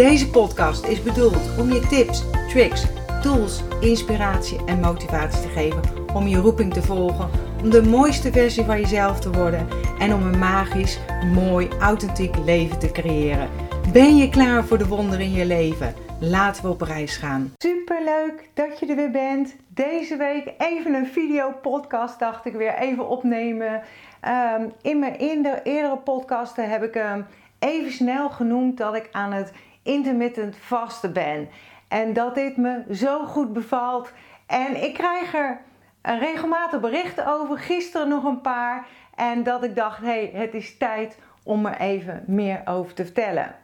Deze 0.00 0.30
podcast 0.30 0.84
is 0.84 1.02
bedoeld 1.02 1.58
om 1.58 1.72
je 1.72 1.86
tips, 1.86 2.24
tricks, 2.48 2.86
tools, 3.22 3.62
inspiratie 3.80 4.64
en 4.66 4.80
motivatie 4.80 5.42
te 5.42 5.48
geven 5.48 5.80
om 6.14 6.26
je 6.26 6.36
roeping 6.36 6.72
te 6.72 6.82
volgen, 6.82 7.30
om 7.62 7.70
de 7.70 7.82
mooiste 7.82 8.32
versie 8.32 8.64
van 8.64 8.80
jezelf 8.80 9.20
te 9.20 9.30
worden 9.30 9.68
en 9.98 10.14
om 10.14 10.22
een 10.22 10.38
magisch, 10.38 10.98
mooi, 11.34 11.68
authentiek 11.80 12.36
leven 12.36 12.78
te 12.78 12.90
creëren. 12.90 13.48
Ben 13.92 14.16
je 14.16 14.28
klaar 14.28 14.64
voor 14.64 14.78
de 14.78 14.86
wonderen 14.86 15.24
in 15.24 15.32
je 15.32 15.46
leven? 15.46 15.94
Laten 16.20 16.62
we 16.62 16.68
op 16.68 16.80
reis 16.80 17.16
gaan. 17.16 17.52
Super 17.58 18.04
leuk 18.04 18.50
dat 18.54 18.78
je 18.78 18.86
er 18.86 18.96
weer 18.96 19.10
bent. 19.10 19.56
Deze 19.68 20.16
week 20.16 20.54
even 20.58 20.94
een 20.94 21.06
video 21.06 21.52
podcast 21.62 22.18
dacht 22.18 22.44
ik 22.44 22.52
weer 22.52 22.74
even 22.74 23.08
opnemen. 23.08 23.82
Ehm, 24.20 24.68
in 24.82 24.98
mijn 24.98 25.14
eerdere 25.14 25.96
podcasten 25.96 26.70
heb 26.70 26.82
ik 26.82 26.94
hem 26.94 27.26
even 27.58 27.92
snel 27.92 28.30
genoemd 28.30 28.76
dat 28.76 28.94
ik 28.94 29.08
aan 29.12 29.32
het 29.32 29.52
intermittent 29.82 30.56
vasten 30.56 31.12
ben. 31.12 31.48
En 31.88 32.12
dat 32.12 32.34
dit 32.34 32.56
me 32.56 32.84
zo 32.92 33.24
goed 33.24 33.52
bevalt. 33.52 34.12
En 34.46 34.82
ik 34.82 34.94
krijg 34.94 35.34
er 35.34 35.60
regelmatig 36.02 36.80
berichten 36.80 37.26
over. 37.26 37.58
Gisteren 37.58 38.08
nog 38.08 38.24
een 38.24 38.40
paar. 38.40 38.86
En 39.14 39.42
dat 39.42 39.64
ik 39.64 39.76
dacht, 39.76 39.98
hé, 39.98 40.06
hey, 40.06 40.30
het 40.34 40.54
is 40.54 40.76
tijd 40.76 41.18
om 41.44 41.66
er 41.66 41.80
even 41.80 42.24
meer 42.26 42.62
over 42.64 42.94
te 42.94 43.04
vertellen. 43.04 43.54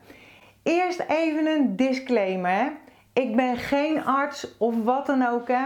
Eerst 0.63 1.05
even 1.09 1.47
een 1.47 1.77
disclaimer. 1.77 2.73
Ik 3.13 3.37
ben 3.37 3.57
geen 3.57 4.05
arts 4.05 4.57
of 4.59 4.75
wat 4.85 5.07
dan 5.07 5.27
ook. 5.27 5.49
Hè. 5.49 5.65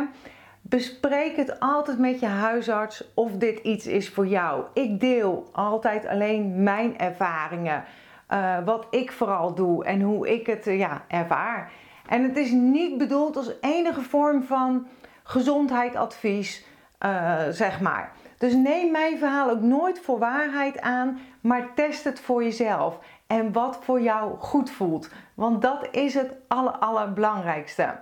Bespreek 0.60 1.36
het 1.36 1.60
altijd 1.60 1.98
met 1.98 2.20
je 2.20 2.26
huisarts 2.26 3.04
of 3.14 3.32
dit 3.32 3.58
iets 3.58 3.86
is 3.86 4.08
voor 4.08 4.26
jou. 4.26 4.64
Ik 4.74 5.00
deel 5.00 5.48
altijd 5.52 6.06
alleen 6.06 6.62
mijn 6.62 6.98
ervaringen. 6.98 7.84
Uh, 8.32 8.64
wat 8.64 8.86
ik 8.90 9.12
vooral 9.12 9.54
doe 9.54 9.84
en 9.84 10.00
hoe 10.00 10.32
ik 10.32 10.46
het 10.46 10.66
uh, 10.66 10.78
ja, 10.78 11.04
ervaar. 11.08 11.72
En 12.08 12.22
het 12.22 12.36
is 12.36 12.50
niet 12.50 12.98
bedoeld 12.98 13.36
als 13.36 13.52
enige 13.60 14.02
vorm 14.02 14.42
van 14.42 14.86
gezondheidsadvies, 15.22 16.64
uh, 17.00 17.38
zeg 17.50 17.80
maar. 17.80 18.12
Dus 18.38 18.54
neem 18.54 18.90
mijn 18.90 19.18
verhaal 19.18 19.50
ook 19.50 19.60
nooit 19.60 20.00
voor 20.00 20.18
waarheid 20.18 20.80
aan, 20.80 21.18
maar 21.40 21.74
test 21.74 22.04
het 22.04 22.20
voor 22.20 22.42
jezelf. 22.42 22.98
En 23.26 23.52
wat 23.52 23.78
voor 23.82 24.00
jou 24.00 24.38
goed 24.38 24.70
voelt. 24.70 25.10
Want 25.34 25.62
dat 25.62 25.88
is 25.90 26.14
het 26.14 26.32
aller, 26.48 26.72
allerbelangrijkste. 26.72 27.98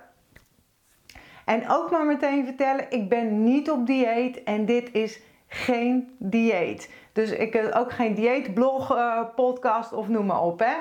En 1.45 1.69
ook 1.69 1.91
maar 1.91 2.05
meteen 2.05 2.45
vertellen, 2.45 2.85
ik 2.89 3.09
ben 3.09 3.43
niet 3.43 3.71
op 3.71 3.85
dieet 3.85 4.43
en 4.43 4.65
dit 4.65 4.91
is 4.91 5.21
geen 5.49 6.15
dieet. 6.17 6.93
Dus 7.13 7.31
ik 7.31 7.53
heb 7.53 7.73
ook 7.73 7.91
geen 7.91 8.13
dieetblog, 8.13 8.95
uh, 8.95 9.21
podcast 9.35 9.93
of 9.93 10.07
noem 10.07 10.25
maar 10.25 10.41
op. 10.41 10.59
Hè. 10.59 10.75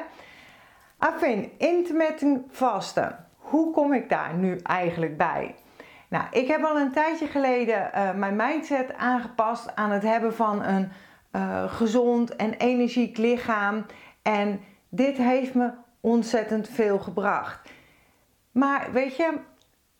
Afin, 0.98 1.50
intermittent 1.56 2.44
vasten. 2.50 3.26
Hoe 3.36 3.72
kom 3.72 3.92
ik 3.92 4.08
daar 4.08 4.34
nu 4.34 4.58
eigenlijk 4.62 5.16
bij? 5.16 5.54
Nou, 6.08 6.24
ik 6.30 6.48
heb 6.48 6.64
al 6.64 6.78
een 6.78 6.92
tijdje 6.92 7.26
geleden 7.26 7.90
uh, 7.94 8.14
mijn 8.14 8.36
mindset 8.36 8.94
aangepast 8.94 9.76
aan 9.76 9.90
het 9.90 10.02
hebben 10.02 10.34
van 10.34 10.64
een 10.64 10.90
gezond 11.68 12.36
en 12.36 12.52
energiek 12.54 13.16
lichaam. 13.16 13.86
En 14.22 14.60
dit 14.88 15.16
heeft 15.16 15.54
me 15.54 15.70
ontzettend 16.00 16.68
veel 16.68 16.98
gebracht. 16.98 17.70
Maar 18.50 18.88
weet 18.92 19.16
je, 19.16 19.38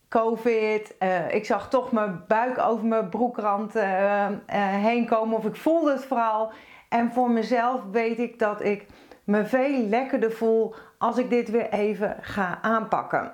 COVID. 0.09 0.95
Uh, 0.99 1.33
ik 1.33 1.45
zag 1.45 1.69
toch 1.69 1.91
mijn 1.91 2.23
buik 2.27 2.57
over 2.57 2.85
mijn 2.85 3.09
broekrand 3.09 3.75
uh, 3.75 3.83
uh, 3.83 4.35
heen 4.83 5.05
komen. 5.05 5.37
Of 5.37 5.45
ik 5.45 5.55
voelde 5.55 5.91
het 5.91 6.05
vooral. 6.05 6.51
En 6.89 7.11
voor 7.11 7.31
mezelf 7.31 7.81
weet 7.91 8.19
ik 8.19 8.39
dat 8.39 8.63
ik 8.63 8.85
me 9.23 9.45
veel 9.45 9.87
lekkerder 9.87 10.31
voel 10.31 10.75
als 10.97 11.17
ik 11.17 11.29
dit 11.29 11.49
weer 11.49 11.69
even 11.69 12.17
ga 12.21 12.59
aanpakken. 12.61 13.33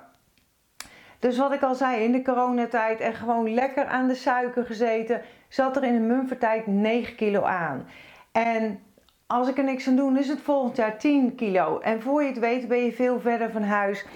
Dus 1.18 1.38
wat 1.38 1.52
ik 1.52 1.62
al 1.62 1.74
zei, 1.74 2.02
in 2.02 2.12
de 2.12 2.22
coronatijd 2.22 3.00
en 3.00 3.14
gewoon 3.14 3.54
lekker 3.54 3.84
aan 3.84 4.08
de 4.08 4.14
suiker 4.14 4.64
gezeten, 4.64 5.22
zat 5.48 5.76
er 5.76 5.84
in 5.84 5.94
een 5.94 6.06
mumfertijd 6.06 6.66
9 6.66 7.14
kilo 7.14 7.42
aan. 7.42 7.88
En 8.32 8.80
als 9.26 9.48
ik 9.48 9.58
er 9.58 9.64
niks 9.64 9.88
aan 9.88 9.96
doe, 9.96 10.18
is 10.18 10.28
het 10.28 10.40
volgend 10.40 10.76
jaar 10.76 10.98
10 10.98 11.34
kilo. 11.34 11.78
En 11.78 12.02
voor 12.02 12.22
je 12.22 12.28
het 12.28 12.38
weet 12.38 12.68
ben 12.68 12.84
je 12.84 12.92
veel 12.92 13.20
verder 13.20 13.50
van 13.50 13.62
huis. 13.62 14.06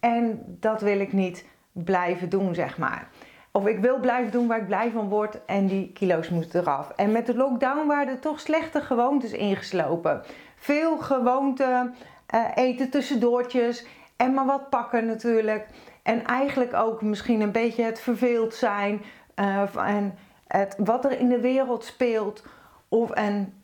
En 0.00 0.44
dat 0.46 0.80
wil 0.80 1.00
ik 1.00 1.12
niet 1.12 1.44
blijven 1.72 2.28
doen, 2.28 2.54
zeg 2.54 2.78
maar. 2.78 3.08
Of 3.52 3.66
ik 3.66 3.78
wil 3.78 4.00
blijven 4.00 4.32
doen 4.32 4.46
waar 4.46 4.58
ik 4.58 4.66
blij 4.66 4.90
van 4.90 5.08
word 5.08 5.44
en 5.44 5.66
die 5.66 5.92
kilo's 5.92 6.28
moeten 6.28 6.60
eraf. 6.60 6.90
En 6.96 7.12
met 7.12 7.26
de 7.26 7.36
lockdown 7.36 7.86
waren 7.86 8.08
er 8.08 8.20
toch 8.20 8.40
slechte 8.40 8.80
gewoontes 8.80 9.32
ingeslopen. 9.32 10.22
Veel 10.56 10.98
gewoonten, 10.98 11.94
uh, 12.34 12.44
eten 12.54 12.90
tussendoortjes 12.90 13.86
en 14.16 14.34
maar 14.34 14.46
wat 14.46 14.70
pakken 14.70 15.06
natuurlijk. 15.06 15.66
En 16.02 16.24
eigenlijk 16.24 16.74
ook 16.74 17.02
misschien 17.02 17.40
een 17.40 17.52
beetje 17.52 17.82
het 17.82 18.00
verveeld 18.00 18.54
zijn 18.54 19.02
uh, 19.36 19.76
en 19.76 20.18
het, 20.46 20.74
wat 20.78 21.04
er 21.04 21.18
in 21.18 21.28
de 21.28 21.40
wereld 21.40 21.84
speelt. 21.84 22.44
Of, 22.88 23.10
en 23.10 23.62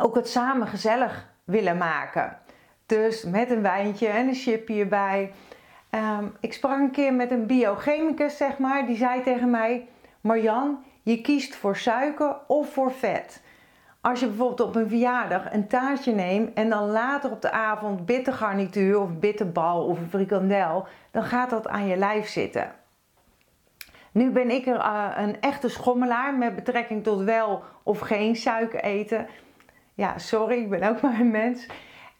ook 0.00 0.14
het 0.14 0.28
samen 0.28 0.66
gezellig 0.66 1.28
willen 1.44 1.76
maken. 1.76 2.38
Dus 2.86 3.24
met 3.24 3.50
een 3.50 3.62
wijntje 3.62 4.06
en 4.06 4.28
een 4.28 4.34
chipje 4.34 4.80
erbij. 4.80 5.32
Um, 5.90 6.36
ik 6.40 6.52
sprak 6.52 6.78
een 6.78 6.90
keer 6.90 7.14
met 7.14 7.30
een 7.30 7.46
biochemicus, 7.46 8.36
zeg 8.36 8.58
maar, 8.58 8.86
die 8.86 8.96
zei 8.96 9.22
tegen 9.22 9.50
mij: 9.50 9.86
Marjan, 10.20 10.84
je 11.02 11.20
kiest 11.20 11.56
voor 11.56 11.76
suiker 11.76 12.36
of 12.46 12.72
voor 12.72 12.92
vet. 12.92 13.42
Als 14.00 14.20
je 14.20 14.26
bijvoorbeeld 14.26 14.60
op 14.60 14.74
een 14.74 14.88
verjaardag 14.88 15.52
een 15.52 15.68
taartje 15.68 16.12
neemt 16.12 16.54
en 16.54 16.68
dan 16.68 16.90
later 16.90 17.30
op 17.30 17.42
de 17.42 17.50
avond 17.50 18.06
bittergarnituur 18.06 19.00
of 19.00 19.18
bitterbal 19.18 19.86
of 19.86 19.98
een 19.98 20.08
frikandel, 20.08 20.86
dan 21.10 21.22
gaat 21.22 21.50
dat 21.50 21.68
aan 21.68 21.86
je 21.86 21.96
lijf 21.96 22.28
zitten. 22.28 22.72
Nu 24.12 24.30
ben 24.30 24.50
ik 24.50 24.66
er, 24.66 24.76
uh, 24.76 25.08
een 25.16 25.40
echte 25.40 25.68
schommelaar 25.68 26.34
met 26.34 26.54
betrekking 26.54 27.04
tot 27.04 27.22
wel 27.22 27.62
of 27.82 27.98
geen 27.98 28.36
suiker 28.36 28.80
eten. 28.80 29.26
Ja, 29.94 30.18
sorry, 30.18 30.58
ik 30.58 30.70
ben 30.70 30.82
ook 30.82 31.00
maar 31.00 31.20
een 31.20 31.30
mens. 31.30 31.66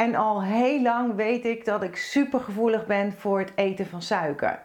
En 0.01 0.15
al 0.15 0.43
heel 0.43 0.83
lang 0.83 1.15
weet 1.15 1.45
ik 1.45 1.65
dat 1.65 1.83
ik 1.83 1.97
super 1.97 2.41
gevoelig 2.41 2.87
ben 2.87 3.13
voor 3.13 3.39
het 3.39 3.53
eten 3.55 3.87
van 3.87 4.03
suiker. 4.03 4.61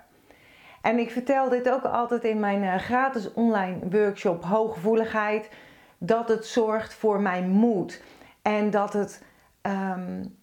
En 0.81 0.99
ik 0.99 1.11
vertel 1.11 1.49
dit 1.49 1.69
ook 1.69 1.83
altijd 1.83 2.23
in 2.23 2.39
mijn 2.39 2.63
uh, 2.63 2.75
gratis 2.75 3.33
online 3.33 3.77
workshop 3.89 4.43
Hooggevoeligheid. 4.43 5.49
Dat 5.97 6.27
het 6.27 6.45
zorgt 6.45 6.93
voor 6.93 7.21
mijn 7.21 7.49
moed. 7.49 8.01
En 8.41 8.69
dat 8.69 8.93
het 8.93 9.23
um, 9.61 10.37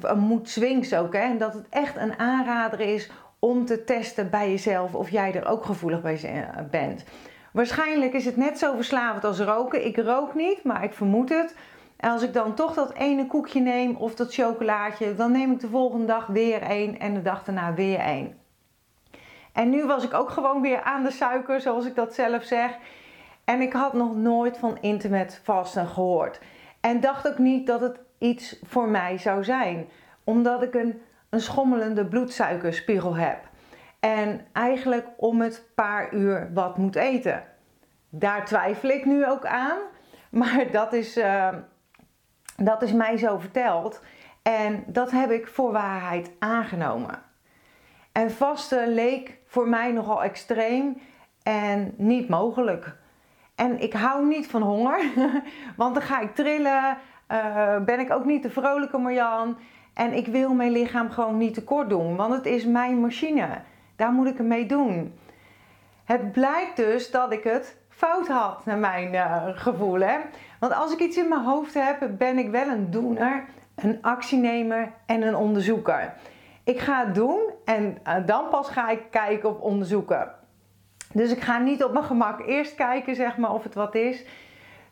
een 0.00 0.18
moed 0.18 0.48
swings 0.48 0.94
ook. 0.94 1.12
Hè? 1.12 1.20
En 1.20 1.38
dat 1.38 1.54
het 1.54 1.66
echt 1.68 1.96
een 1.96 2.18
aanrader 2.18 2.80
is 2.80 3.10
om 3.38 3.64
te 3.64 3.84
testen 3.84 4.30
bij 4.30 4.50
jezelf 4.50 4.94
of 4.94 5.10
jij 5.10 5.34
er 5.34 5.46
ook 5.46 5.64
gevoelig 5.64 6.02
bij 6.02 6.20
eh, 6.22 6.64
bent. 6.70 7.04
Waarschijnlijk 7.52 8.12
is 8.12 8.24
het 8.24 8.36
net 8.36 8.58
zo 8.58 8.74
verslavend 8.74 9.24
als 9.24 9.40
roken. 9.40 9.86
Ik 9.86 9.96
rook 9.96 10.34
niet, 10.34 10.64
maar 10.64 10.84
ik 10.84 10.92
vermoed 10.92 11.28
het. 11.28 11.54
En 12.00 12.10
als 12.10 12.22
ik 12.22 12.32
dan 12.32 12.54
toch 12.54 12.74
dat 12.74 12.94
ene 12.94 13.26
koekje 13.26 13.60
neem 13.60 13.96
of 13.96 14.14
dat 14.14 14.34
chocolaatje, 14.34 15.14
dan 15.14 15.32
neem 15.32 15.52
ik 15.52 15.60
de 15.60 15.68
volgende 15.68 16.06
dag 16.06 16.26
weer 16.26 16.62
één 16.62 16.98
en 16.98 17.14
de 17.14 17.22
dag 17.22 17.44
daarna 17.44 17.74
weer 17.74 17.98
één. 17.98 18.38
En 19.52 19.70
nu 19.70 19.86
was 19.86 20.04
ik 20.04 20.14
ook 20.14 20.30
gewoon 20.30 20.60
weer 20.60 20.82
aan 20.82 21.02
de 21.02 21.10
suiker, 21.10 21.60
zoals 21.60 21.86
ik 21.86 21.94
dat 21.94 22.14
zelf 22.14 22.42
zeg. 22.42 22.76
En 23.44 23.60
ik 23.60 23.72
had 23.72 23.92
nog 23.92 24.16
nooit 24.16 24.58
van 24.58 24.78
intermittent 24.80 25.40
vasten 25.44 25.86
gehoord. 25.86 26.40
En 26.80 27.00
dacht 27.00 27.28
ook 27.28 27.38
niet 27.38 27.66
dat 27.66 27.80
het 27.80 27.98
iets 28.18 28.60
voor 28.62 28.88
mij 28.88 29.18
zou 29.18 29.44
zijn, 29.44 29.88
omdat 30.24 30.62
ik 30.62 30.74
een, 30.74 31.02
een 31.30 31.40
schommelende 31.40 32.06
bloedsuikerspiegel 32.06 33.16
heb. 33.16 33.38
En 34.00 34.46
eigenlijk 34.52 35.06
om 35.16 35.40
het 35.40 35.66
paar 35.74 36.14
uur 36.14 36.50
wat 36.54 36.76
moet 36.76 36.96
eten. 36.96 37.44
Daar 38.08 38.44
twijfel 38.44 38.88
ik 38.88 39.04
nu 39.04 39.26
ook 39.26 39.46
aan. 39.46 39.78
Maar 40.30 40.66
dat 40.72 40.92
is, 40.92 41.16
uh, 41.16 41.48
dat 42.64 42.82
is 42.82 42.92
mij 42.92 43.16
zo 43.16 43.38
verteld 43.38 44.02
en 44.42 44.84
dat 44.86 45.10
heb 45.10 45.30
ik 45.30 45.46
voor 45.46 45.72
waarheid 45.72 46.30
aangenomen. 46.38 47.22
En 48.12 48.30
vasten 48.30 48.94
leek 48.94 49.38
voor 49.46 49.68
mij 49.68 49.92
nogal 49.92 50.22
extreem 50.22 51.00
en 51.42 51.94
niet 51.96 52.28
mogelijk. 52.28 52.96
En 53.54 53.80
ik 53.80 53.92
hou 53.92 54.26
niet 54.26 54.46
van 54.46 54.62
honger, 54.62 55.00
want 55.76 55.94
dan 55.94 56.02
ga 56.02 56.20
ik 56.20 56.34
trillen, 56.34 56.98
uh, 57.32 57.76
ben 57.78 58.00
ik 58.00 58.10
ook 58.10 58.24
niet 58.24 58.42
de 58.42 58.50
vrolijke 58.50 58.98
Marjan. 58.98 59.58
En 59.94 60.12
ik 60.12 60.26
wil 60.26 60.54
mijn 60.54 60.72
lichaam 60.72 61.10
gewoon 61.10 61.36
niet 61.36 61.54
tekort 61.54 61.88
doen, 61.88 62.16
want 62.16 62.34
het 62.34 62.46
is 62.46 62.64
mijn 62.64 63.00
machine. 63.00 63.48
Daar 63.96 64.12
moet 64.12 64.26
ik 64.26 64.36
het 64.36 64.46
mee 64.46 64.66
doen. 64.66 65.18
Het 66.04 66.32
blijkt 66.32 66.76
dus 66.76 67.10
dat 67.10 67.32
ik 67.32 67.44
het 67.44 67.76
fout 67.88 68.28
had, 68.28 68.64
naar 68.64 68.78
mijn 68.78 69.14
uh, 69.14 69.46
gevoel. 69.54 70.00
Hè? 70.00 70.18
Want 70.60 70.74
als 70.74 70.92
ik 70.92 70.98
iets 71.00 71.16
in 71.16 71.28
mijn 71.28 71.44
hoofd 71.44 71.74
heb, 71.74 72.10
ben 72.18 72.38
ik 72.38 72.50
wel 72.50 72.68
een 72.68 72.90
doener, 72.90 73.44
een 73.74 73.98
actienemer 74.02 74.92
en 75.06 75.22
een 75.22 75.36
onderzoeker. 75.36 76.12
Ik 76.64 76.78
ga 76.78 77.04
het 77.06 77.14
doen 77.14 77.40
en 77.64 77.98
uh, 78.06 78.14
dan 78.26 78.48
pas 78.48 78.68
ga 78.68 78.90
ik 78.90 79.02
kijken 79.10 79.48
of 79.48 79.58
onderzoeken. 79.58 80.30
Dus 81.12 81.32
ik 81.32 81.40
ga 81.40 81.58
niet 81.58 81.84
op 81.84 81.92
mijn 81.92 82.04
gemak 82.04 82.46
eerst 82.46 82.74
kijken, 82.74 83.14
zeg 83.14 83.36
maar, 83.36 83.52
of 83.52 83.62
het 83.62 83.74
wat 83.74 83.94
is. 83.94 84.24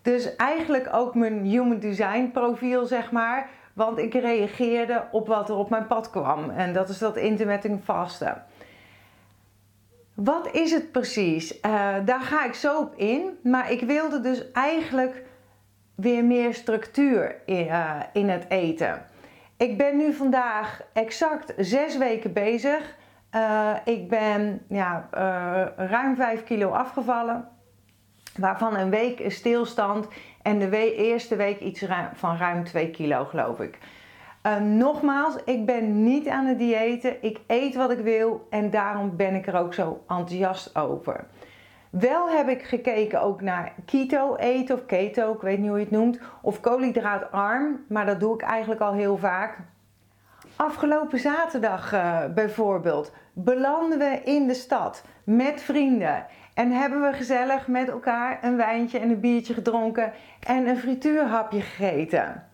Dus 0.02 0.36
eigenlijk 0.36 0.88
ook 0.92 1.14
mijn 1.14 1.44
human 1.44 1.78
design 1.78 2.30
profiel, 2.32 2.86
zeg 2.86 3.10
maar. 3.12 3.48
Want 3.72 3.98
ik 3.98 4.14
reageerde 4.14 5.04
op 5.10 5.26
wat 5.26 5.48
er 5.48 5.56
op 5.56 5.70
mijn 5.70 5.86
pad 5.86 6.10
kwam. 6.10 6.50
En 6.50 6.72
dat 6.72 6.88
is 6.88 6.98
dat 6.98 7.16
intermittent 7.16 7.84
vasten. 7.84 8.44
Wat 10.14 10.48
is 10.52 10.72
het 10.72 10.92
precies? 10.92 11.56
Uh, 11.56 11.60
daar 12.04 12.20
ga 12.20 12.44
ik 12.44 12.54
zo 12.54 12.78
op 12.78 12.94
in. 12.94 13.38
Maar 13.42 13.70
ik 13.70 13.80
wilde 13.80 14.20
dus 14.20 14.50
eigenlijk 14.52 15.22
weer 16.00 16.24
meer 16.24 16.54
structuur 16.54 17.36
in, 17.44 17.66
uh, 17.66 17.94
in 18.12 18.28
het 18.28 18.44
eten. 18.48 19.02
Ik 19.56 19.76
ben 19.76 19.96
nu 19.96 20.12
vandaag 20.12 20.82
exact 20.92 21.52
zes 21.56 21.96
weken 21.96 22.32
bezig. 22.32 22.96
Uh, 23.34 23.74
ik 23.84 24.08
ben 24.08 24.62
ja, 24.68 25.08
ruim 25.76 26.16
5 26.16 26.44
kilo 26.44 26.70
afgevallen. 26.70 27.48
Waarvan 28.36 28.76
een 28.76 28.90
week 28.90 29.30
stilstand 29.30 30.08
en 30.42 30.58
de 30.58 30.94
eerste 30.94 31.36
week 31.36 31.60
iets 31.60 31.84
van 32.14 32.36
ruim 32.36 32.64
2 32.64 32.90
kilo, 32.90 33.24
geloof 33.24 33.60
ik. 33.60 33.78
Nogmaals, 34.60 35.36
ik 35.44 35.66
ben 35.66 36.04
niet 36.04 36.28
aan 36.28 36.46
het 36.46 36.58
diëten. 36.58 37.22
Ik 37.22 37.40
eet 37.46 37.74
wat 37.74 37.90
ik 37.90 37.98
wil 37.98 38.46
en 38.50 38.70
daarom 38.70 39.16
ben 39.16 39.34
ik 39.34 39.46
er 39.46 39.56
ook 39.56 39.74
zo 39.74 40.04
enthousiast 40.08 40.76
over. 40.76 41.26
Wel 41.90 42.30
heb 42.30 42.48
ik 42.48 42.62
gekeken 42.62 43.22
ook 43.22 43.40
naar 43.40 43.72
keto 43.84 44.36
eten 44.36 44.74
of 44.74 44.86
keto, 44.86 45.32
ik 45.32 45.40
weet 45.40 45.58
niet 45.58 45.68
hoe 45.68 45.78
je 45.78 45.84
het 45.84 45.92
noemt, 45.92 46.20
of 46.42 46.60
koolhydraatarm, 46.60 47.84
maar 47.88 48.06
dat 48.06 48.20
doe 48.20 48.34
ik 48.34 48.40
eigenlijk 48.40 48.80
al 48.80 48.92
heel 48.92 49.16
vaak. 49.16 49.58
Afgelopen 50.56 51.18
zaterdag 51.18 51.92
uh, 51.94 52.24
bijvoorbeeld 52.34 53.12
belanden 53.32 53.98
we 53.98 54.20
in 54.24 54.46
de 54.46 54.54
stad 54.54 55.04
met 55.24 55.62
vrienden 55.62 56.26
en 56.54 56.70
hebben 56.70 57.00
we 57.00 57.12
gezellig 57.12 57.66
met 57.66 57.88
elkaar 57.88 58.38
een 58.42 58.56
wijntje 58.56 58.98
en 58.98 59.10
een 59.10 59.20
biertje 59.20 59.54
gedronken 59.54 60.12
en 60.40 60.66
een 60.66 60.78
frituurhapje 60.78 61.60
gegeten. 61.60 62.46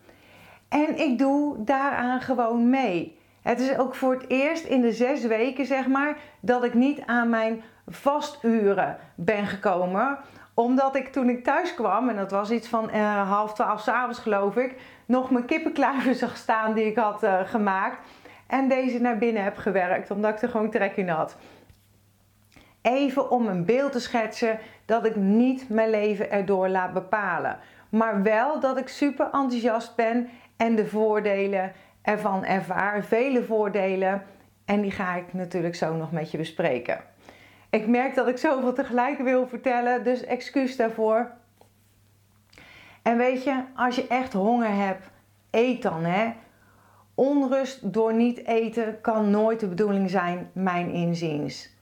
En 0.69 0.99
ik 0.99 1.17
doe 1.17 1.63
daaraan 1.63 2.21
gewoon 2.21 2.69
mee. 2.69 3.19
Het 3.45 3.59
is 3.59 3.77
ook 3.77 3.95
voor 3.95 4.13
het 4.13 4.29
eerst 4.29 4.63
in 4.63 4.81
de 4.81 4.91
zes 4.91 5.25
weken, 5.25 5.65
zeg 5.65 5.87
maar, 5.87 6.17
dat 6.39 6.63
ik 6.63 6.73
niet 6.73 7.01
aan 7.05 7.29
mijn 7.29 7.63
vasturen 7.87 8.97
ben 9.15 9.47
gekomen. 9.47 10.17
Omdat 10.53 10.95
ik 10.95 11.07
toen 11.07 11.29
ik 11.29 11.43
thuis 11.43 11.73
kwam, 11.73 12.09
en 12.09 12.15
dat 12.15 12.31
was 12.31 12.51
iets 12.51 12.67
van 12.67 12.89
uh, 12.95 13.29
half 13.29 13.53
twaalf 13.53 13.81
s'avonds 13.81 14.19
geloof 14.19 14.55
ik, 14.55 14.75
nog 15.05 15.31
mijn 15.31 15.45
kippenkluiven 15.45 16.15
zag 16.25 16.37
staan 16.37 16.73
die 16.73 16.85
ik 16.85 16.97
had 16.97 17.23
uh, 17.23 17.39
gemaakt. 17.43 17.97
En 18.47 18.67
deze 18.67 18.99
naar 18.99 19.17
binnen 19.17 19.43
heb 19.43 19.57
gewerkt, 19.57 20.11
omdat 20.11 20.33
ik 20.33 20.41
er 20.41 20.49
gewoon 20.49 20.71
trek 20.71 20.95
in 20.95 21.09
had. 21.09 21.37
Even 22.81 23.31
om 23.31 23.47
een 23.47 23.65
beeld 23.65 23.91
te 23.91 23.99
schetsen 23.99 24.59
dat 24.85 25.05
ik 25.05 25.15
niet 25.15 25.69
mijn 25.69 25.89
leven 25.89 26.31
erdoor 26.31 26.69
laat 26.69 26.93
bepalen. 26.93 27.59
Maar 27.89 28.23
wel 28.23 28.59
dat 28.59 28.77
ik 28.77 28.87
super 28.87 29.25
enthousiast 29.25 29.95
ben 29.95 30.29
en 30.57 30.75
de 30.75 30.87
voordelen 30.87 31.71
ervan 32.05 32.45
ervaar. 32.45 33.03
Vele 33.03 33.43
voordelen. 33.43 34.23
En 34.65 34.81
die 34.81 34.91
ga 34.91 35.15
ik 35.15 35.33
natuurlijk 35.33 35.75
zo 35.75 35.95
nog 35.95 36.11
met 36.11 36.31
je 36.31 36.37
bespreken. 36.37 36.99
Ik 37.69 37.87
merk 37.87 38.15
dat 38.15 38.27
ik 38.27 38.37
zoveel 38.37 38.73
tegelijk 38.73 39.19
wil 39.19 39.47
vertellen, 39.47 40.03
dus 40.03 40.23
excuus 40.23 40.75
daarvoor. 40.75 41.31
En 43.01 43.17
weet 43.17 43.43
je, 43.43 43.63
als 43.75 43.95
je 43.95 44.07
echt 44.07 44.33
honger 44.33 44.75
hebt, 44.75 45.09
eet 45.51 45.81
dan 45.81 46.03
hè. 46.03 46.33
Onrust 47.15 47.93
door 47.93 48.13
niet 48.13 48.45
eten 48.45 49.01
kan 49.01 49.29
nooit 49.29 49.59
de 49.59 49.67
bedoeling 49.67 50.09
zijn, 50.09 50.49
mijn 50.53 50.89
inziens. 50.89 51.73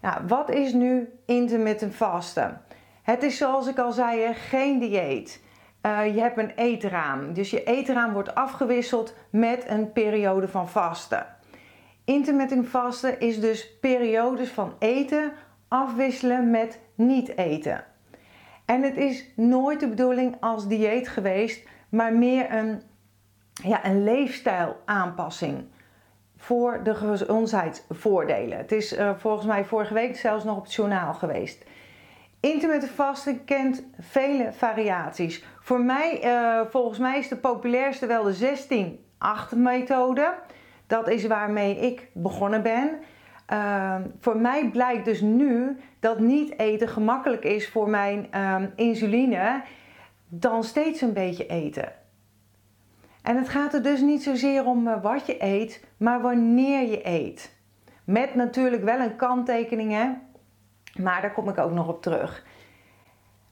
Nou, 0.00 0.26
wat 0.26 0.50
is 0.50 0.72
nu 0.72 1.08
intermittent 1.26 1.94
vasten? 1.94 2.60
Het 3.02 3.22
is 3.22 3.36
zoals 3.36 3.66
ik 3.66 3.78
al 3.78 3.92
zei, 3.92 4.34
geen 4.34 4.78
dieet. 4.78 5.42
Uh, 5.86 6.14
je 6.14 6.20
hebt 6.20 6.38
een 6.38 6.52
eetraam. 6.56 7.32
Dus 7.32 7.50
je 7.50 7.64
eetraam 7.64 8.12
wordt 8.12 8.34
afgewisseld 8.34 9.14
met 9.30 9.64
een 9.68 9.92
periode 9.92 10.48
van 10.48 10.68
vasten. 10.68 11.26
Intermittent 12.04 12.68
vasten 12.68 13.20
is 13.20 13.40
dus 13.40 13.78
periodes 13.78 14.50
van 14.50 14.74
eten 14.78 15.32
afwisselen 15.68 16.50
met 16.50 16.80
niet 16.94 17.36
eten. 17.36 17.84
En 18.64 18.82
het 18.82 18.96
is 18.96 19.26
nooit 19.36 19.80
de 19.80 19.88
bedoeling 19.88 20.36
als 20.40 20.68
dieet 20.68 21.08
geweest, 21.08 21.68
maar 21.88 22.12
meer 22.12 22.52
een, 22.52 22.82
ja, 23.52 23.86
een 23.86 24.04
leefstijlaanpassing 24.04 25.64
voor 26.36 26.80
de 26.82 26.94
gezondheidsvoordelen. 26.94 28.58
Het 28.58 28.72
is 28.72 28.98
uh, 28.98 29.10
volgens 29.16 29.46
mij 29.46 29.64
vorige 29.64 29.94
week 29.94 30.16
zelfs 30.16 30.44
nog 30.44 30.56
op 30.56 30.62
het 30.62 30.74
journaal 30.74 31.14
geweest. 31.14 31.64
Intermittent 32.42 32.92
vasten 32.92 33.44
kent 33.44 33.84
vele 33.98 34.52
variaties. 34.52 35.44
Voor 35.60 35.80
mij, 35.80 36.20
uh, 36.24 36.60
volgens 36.70 36.98
mij 36.98 37.18
is 37.18 37.28
de 37.28 37.36
populairste 37.36 38.06
wel 38.06 38.22
de 38.22 38.34
16-8 39.54 39.56
methode. 39.56 40.34
Dat 40.86 41.08
is 41.08 41.26
waarmee 41.26 41.76
ik 41.76 42.08
begonnen 42.12 42.62
ben. 42.62 42.90
Uh, 43.52 43.96
voor 44.18 44.36
mij 44.36 44.70
blijkt 44.70 45.04
dus 45.04 45.20
nu 45.20 45.76
dat 46.00 46.18
niet 46.18 46.58
eten 46.58 46.88
gemakkelijk 46.88 47.44
is 47.44 47.68
voor 47.68 47.88
mijn 47.88 48.26
uh, 48.34 48.56
insuline 48.76 49.62
dan 50.28 50.64
steeds 50.64 51.00
een 51.00 51.12
beetje 51.12 51.46
eten. 51.46 51.92
En 53.22 53.36
het 53.36 53.48
gaat 53.48 53.74
er 53.74 53.82
dus 53.82 54.00
niet 54.00 54.22
zozeer 54.22 54.64
om 54.64 54.88
eh, 54.88 55.02
wat 55.02 55.26
je 55.26 55.36
eet, 55.44 55.84
maar 55.96 56.20
wanneer 56.20 56.90
je 56.90 57.06
eet. 57.06 57.56
Met 58.04 58.34
natuurlijk 58.34 58.84
wel 58.84 59.00
een 59.00 59.16
kanttekening, 59.16 59.92
hè? 59.92 60.10
Maar 61.00 61.20
daar 61.20 61.32
kom 61.32 61.48
ik 61.48 61.58
ook 61.58 61.72
nog 61.72 61.88
op 61.88 62.02
terug. 62.02 62.44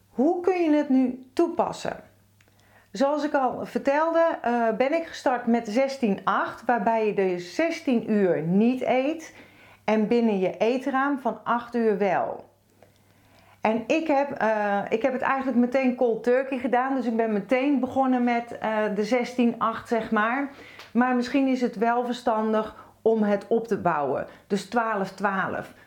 Hoe 0.08 0.40
kun 0.40 0.62
je 0.62 0.76
het 0.76 0.88
nu 0.88 1.26
toepassen? 1.32 1.96
Zoals 2.92 3.24
ik 3.24 3.34
al 3.34 3.66
vertelde, 3.66 4.38
uh, 4.44 4.68
ben 4.76 4.92
ik 4.92 5.06
gestart 5.06 5.46
met 5.46 5.78
16-8, 5.78 6.64
waarbij 6.66 7.06
je 7.06 7.14
dus 7.14 7.54
16 7.54 8.10
uur 8.10 8.42
niet 8.42 8.82
eet 8.82 9.34
en 9.84 10.08
binnen 10.08 10.38
je 10.38 10.56
eetraam 10.56 11.18
van 11.18 11.38
8 11.44 11.74
uur 11.74 11.98
wel. 11.98 12.48
En 13.60 13.84
ik 13.86 14.06
heb, 14.06 14.42
uh, 14.42 14.78
ik 14.88 15.02
heb 15.02 15.12
het 15.12 15.22
eigenlijk 15.22 15.58
meteen 15.58 15.94
cold 15.94 16.22
turkey 16.22 16.58
gedaan. 16.58 16.94
Dus 16.94 17.06
ik 17.06 17.16
ben 17.16 17.32
meteen 17.32 17.80
begonnen 17.80 18.24
met 18.24 18.58
uh, 18.62 18.76
de 18.94 19.54
16-8, 19.84 19.88
zeg 19.88 20.10
maar. 20.10 20.50
Maar 20.92 21.16
misschien 21.16 21.46
is 21.46 21.60
het 21.60 21.76
wel 21.76 22.04
verstandig 22.04 22.89
om 23.02 23.22
het 23.22 23.46
op 23.48 23.66
te 23.66 23.78
bouwen. 23.78 24.26
Dus 24.46 24.68
12-12. 24.68 24.70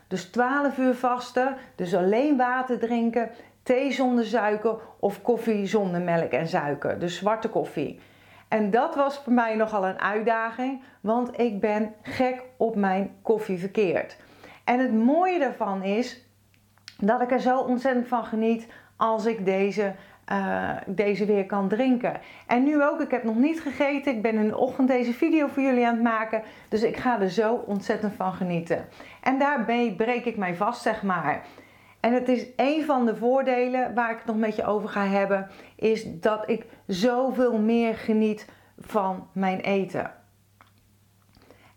Dus 0.07 0.23
12 0.23 0.77
uur 0.77 0.95
vasten, 0.95 1.55
dus 1.75 1.95
alleen 1.95 2.37
water 2.37 2.79
drinken, 2.79 3.29
thee 3.63 3.91
zonder 3.91 4.25
suiker 4.25 4.75
of 4.99 5.21
koffie 5.21 5.65
zonder 5.65 6.01
melk 6.01 6.31
en 6.31 6.47
suiker. 6.47 6.99
Dus 6.99 7.17
zwarte 7.17 7.49
koffie. 7.49 7.99
En 8.47 8.69
dat 8.69 8.95
was 8.95 9.17
voor 9.17 9.33
mij 9.33 9.55
nogal 9.55 9.85
een 9.85 9.99
uitdaging, 9.99 10.81
want 11.01 11.39
ik 11.39 11.59
ben 11.59 11.93
gek 12.01 12.43
op 12.57 12.75
mijn 12.75 13.15
koffie 13.21 13.59
verkeerd. 13.59 14.17
En 14.63 14.79
het 14.79 14.93
mooie 14.93 15.39
daarvan 15.39 15.83
is 15.83 16.25
dat 16.97 17.21
ik 17.21 17.31
er 17.31 17.39
zo 17.39 17.59
ontzettend 17.59 18.07
van 18.07 18.25
geniet 18.25 18.67
als 18.95 19.25
ik 19.25 19.45
deze, 19.45 19.95
uh, 20.31 20.69
deze 20.85 21.25
weer 21.25 21.45
kan 21.45 21.67
drinken. 21.67 22.19
En 22.47 22.63
nu 22.63 22.83
ook, 22.83 23.01
ik 23.01 23.11
heb 23.11 23.23
nog 23.23 23.35
niet 23.35 23.61
gegeten. 23.61 24.15
Ik 24.15 24.21
ben 24.21 24.35
in 24.35 24.47
de 24.47 24.57
ochtend 24.57 24.87
deze 24.87 25.13
video 25.13 25.47
voor 25.47 25.63
jullie 25.63 25.87
aan 25.87 25.93
het 25.93 26.03
maken. 26.03 26.41
Dus 26.69 26.83
ik 26.83 26.97
ga 26.97 27.21
er 27.21 27.29
zo 27.29 27.53
ontzettend 27.53 28.13
van 28.13 28.33
genieten. 28.33 28.85
En 29.21 29.39
daarbij 29.39 29.93
breek 29.97 30.25
ik 30.25 30.37
mij 30.37 30.55
vast, 30.55 30.81
zeg 30.81 31.03
maar. 31.03 31.45
En 31.99 32.13
het 32.13 32.29
is 32.29 32.45
een 32.55 32.85
van 32.85 33.05
de 33.05 33.15
voordelen 33.15 33.93
waar 33.93 34.11
ik 34.11 34.17
het 34.17 34.25
nog 34.25 34.37
met 34.37 34.55
je 34.55 34.65
over 34.65 34.89
ga 34.89 35.05
hebben, 35.05 35.49
is 35.75 36.19
dat 36.19 36.49
ik 36.49 36.65
zoveel 36.87 37.59
meer 37.59 37.95
geniet 37.95 38.49
van 38.79 39.27
mijn 39.31 39.59
eten. 39.59 40.11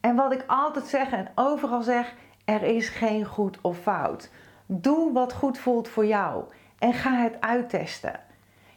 En 0.01 0.17
wat 0.17 0.33
ik 0.33 0.45
altijd 0.47 0.85
zeg 0.85 1.11
en 1.11 1.29
overal 1.35 1.83
zeg, 1.83 2.15
er 2.45 2.63
is 2.63 2.89
geen 2.89 3.25
goed 3.25 3.59
of 3.61 3.79
fout. 3.79 4.31
Doe 4.67 5.13
wat 5.13 5.33
goed 5.33 5.59
voelt 5.59 5.89
voor 5.89 6.07
jou 6.07 6.45
en 6.79 6.93
ga 6.93 7.15
het 7.15 7.41
uittesten. 7.41 8.21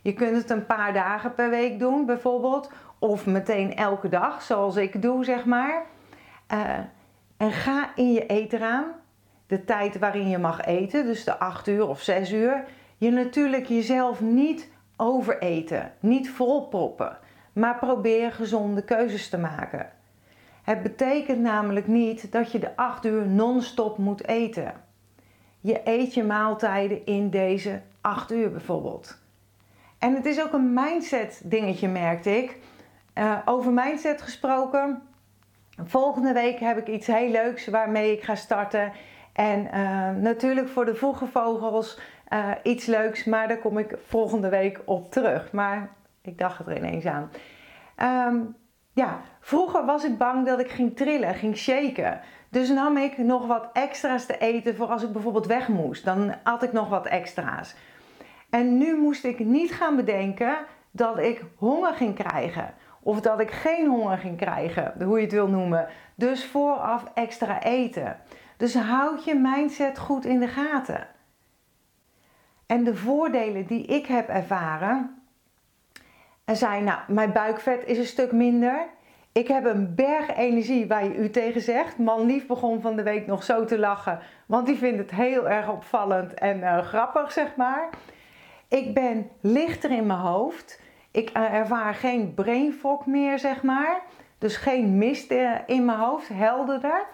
Je 0.02 0.14
kunt 0.14 0.36
het 0.36 0.50
een 0.50 0.66
paar 0.66 0.94
dagen 0.94 1.34
per 1.34 1.50
week 1.50 1.80
doen, 1.80 2.06
bijvoorbeeld, 2.06 2.72
of 3.00 3.26
meteen 3.26 3.76
elke 3.76 4.10
dag, 4.10 4.42
zoals 4.42 4.76
ik 4.76 5.02
doe, 5.02 5.24
zeg 5.24 5.46
maar. 5.46 5.86
Uh, 6.54 6.78
en 7.38 7.52
ga 7.52 7.96
in 7.96 8.12
je 8.12 8.26
eetraam, 8.26 8.86
de 9.48 9.66
tijd 9.66 10.00
waarin 10.00 10.30
je 10.30 10.38
mag 10.38 10.62
eten, 10.62 11.06
dus 11.06 11.24
de 11.24 11.40
8 11.40 11.68
uur 11.68 11.88
of 11.88 12.02
6 12.02 12.32
uur, 12.32 12.64
je 12.98 13.12
natuurlijk 13.12 13.66
jezelf 13.66 14.22
niet 14.22 14.72
overeten, 14.98 15.92
niet 16.00 16.30
volproppen, 16.30 17.18
maar 17.54 17.78
probeer 17.78 18.32
gezonde 18.32 18.84
keuzes 18.84 19.30
te 19.30 19.38
maken. 19.38 19.90
Het 20.64 20.84
betekent 20.84 21.40
namelijk 21.40 21.88
niet 21.88 22.32
dat 22.32 22.52
je 22.52 22.60
de 22.60 22.76
8 22.76 23.06
uur 23.06 23.28
non-stop 23.28 23.98
moet 23.98 24.28
eten. 24.28 24.74
Je 25.60 25.82
eet 25.84 26.14
je 26.14 26.24
maaltijden 26.24 27.06
in 27.06 27.30
deze 27.30 27.82
8 28.02 28.32
uur 28.32 28.52
bijvoorbeeld. 28.52 29.18
En 30.00 30.16
het 30.16 30.26
is 30.26 30.42
ook 30.42 30.54
een 30.54 30.74
mindset 30.74 31.42
dingetje, 31.44 31.88
merkte 31.88 32.38
ik. 32.38 32.58
Uh, 33.16 33.38
over 33.46 33.72
mindset 33.72 34.22
gesproken. 34.22 35.02
Volgende 35.84 36.34
week 36.34 36.60
heb 36.60 36.78
ik 36.78 36.88
iets 36.88 37.08
heel 37.08 37.30
leuks 37.30 37.68
waarmee 37.68 38.12
ik 38.12 38.24
ga 38.24 38.36
starten. 38.36 38.92
En 39.34 39.68
uh, 39.74 40.10
natuurlijk 40.10 40.68
voor 40.68 40.86
de 40.86 40.96
vroege 40.96 41.28
vogels 41.28 42.00
uh, 42.34 42.52
iets 42.64 42.86
leuks, 42.86 43.24
maar 43.24 43.48
daar 43.48 43.58
kom 43.58 43.78
ik 43.78 43.98
volgende 44.06 44.50
week 44.50 44.82
op 44.86 45.12
terug. 45.12 45.52
Maar 45.52 45.90
ik 46.22 46.38
dacht 46.38 46.68
er 46.68 46.78
ineens 46.78 47.06
aan. 47.06 47.32
Um, 48.28 48.56
ja, 48.94 49.22
vroeger 49.40 49.86
was 49.86 50.04
ik 50.04 50.18
bang 50.18 50.46
dat 50.46 50.60
ik 50.60 50.70
ging 50.70 50.96
trillen, 50.96 51.34
ging 51.36 51.58
shaken. 51.58 52.20
Dus 52.50 52.70
nam 52.70 52.98
ik 52.98 53.18
nog 53.18 53.48
wat 53.48 53.70
extra's 53.74 54.26
te 54.26 54.38
eten 54.38 54.76
voor 54.76 54.88
als 54.88 55.04
ik 55.04 55.12
bijvoorbeeld 55.12 55.46
weg 55.46 55.68
moest. 55.68 56.06
Dan 56.06 56.34
at 56.44 56.64
ik 56.64 56.72
nog 56.72 56.90
wat 56.90 57.06
extra's. 57.06 57.76
En 58.50 58.78
nu 58.78 58.98
moest 58.98 59.24
ik 59.24 59.40
niet 59.40 59.72
gaan 59.72 59.96
bedenken 59.96 60.58
dat 60.92 61.18
ik 61.18 61.44
honger 61.56 61.94
ging 61.94 62.16
krijgen. 62.16 62.74
Of 63.04 63.22
dat 63.22 63.40
ik 63.40 63.52
geen 63.52 63.88
honger 63.88 64.18
ging 64.18 64.38
krijgen, 64.38 64.94
hoe 65.04 65.18
je 65.18 65.24
het 65.24 65.34
wil 65.34 65.48
noemen. 65.48 65.88
Dus 66.16 66.46
vooraf 66.46 67.04
extra 67.14 67.64
eten. 67.64 68.18
Dus 68.58 68.76
houd 68.76 69.24
je 69.24 69.36
mindset 69.36 69.98
goed 69.98 70.26
in 70.26 70.40
de 70.40 70.48
gaten. 70.48 71.08
En 72.66 72.84
de 72.84 72.96
voordelen 72.96 73.66
die 73.66 73.86
ik 73.86 74.06
heb 74.06 74.28
ervaren, 74.28 75.20
en 76.50 76.56
zijn, 76.56 76.84
nou, 76.84 77.00
mijn 77.08 77.32
buikvet 77.32 77.86
is 77.86 77.98
een 77.98 78.06
stuk 78.06 78.32
minder. 78.32 78.88
Ik 79.32 79.48
heb 79.48 79.66
een 79.66 79.96
berg 79.96 80.36
energie 80.36 80.88
waar 80.88 81.04
je 81.04 81.16
u 81.16 81.30
tegen 81.30 81.62
zegt. 81.62 81.98
Man 81.98 82.26
Lief 82.26 82.48
begon 82.48 82.82
van 82.82 82.96
de 82.96 83.04
week 83.04 83.28
nog 83.28 83.44
zo 83.44 83.66
te 83.66 83.80
lachen, 83.80 84.20
want 84.46 84.66
die 84.66 84.78
vindt 84.78 84.98
het 84.98 85.12
heel 85.12 85.50
erg 85.50 85.70
opvallend 85.70 86.34
en 86.34 86.58
uh, 86.60 86.78
grappig, 86.78 87.32
zeg 87.32 87.56
maar. 87.56 87.90
Ik 88.70 88.94
ben 88.94 89.30
lichter 89.42 89.92
in 89.92 90.06
mijn 90.06 90.20
hoofd. 90.20 90.82
Ik 91.12 91.38
uh, 91.38 91.54
ervaar 91.54 91.94
geen 91.94 92.34
brain 92.34 92.74
fog 92.74 93.06
meer, 93.06 93.40
zeg 93.40 93.64
maar. 93.64 94.02
Dus 94.38 94.58
geen 94.58 94.98
mist 94.98 95.32
uh, 95.32 95.56
in 95.66 95.86
mijn 95.86 95.98
hoofd, 95.98 96.28
helderder. 96.28 97.06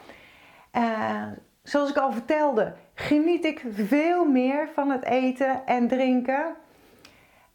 zoals 1.63 1.89
ik 1.89 1.97
al 1.97 2.11
vertelde, 2.11 2.73
geniet 2.93 3.45
ik 3.45 3.65
veel 3.71 4.25
meer 4.25 4.69
van 4.73 4.89
het 4.89 5.03
eten 5.03 5.65
en 5.65 5.87
drinken. 5.87 6.55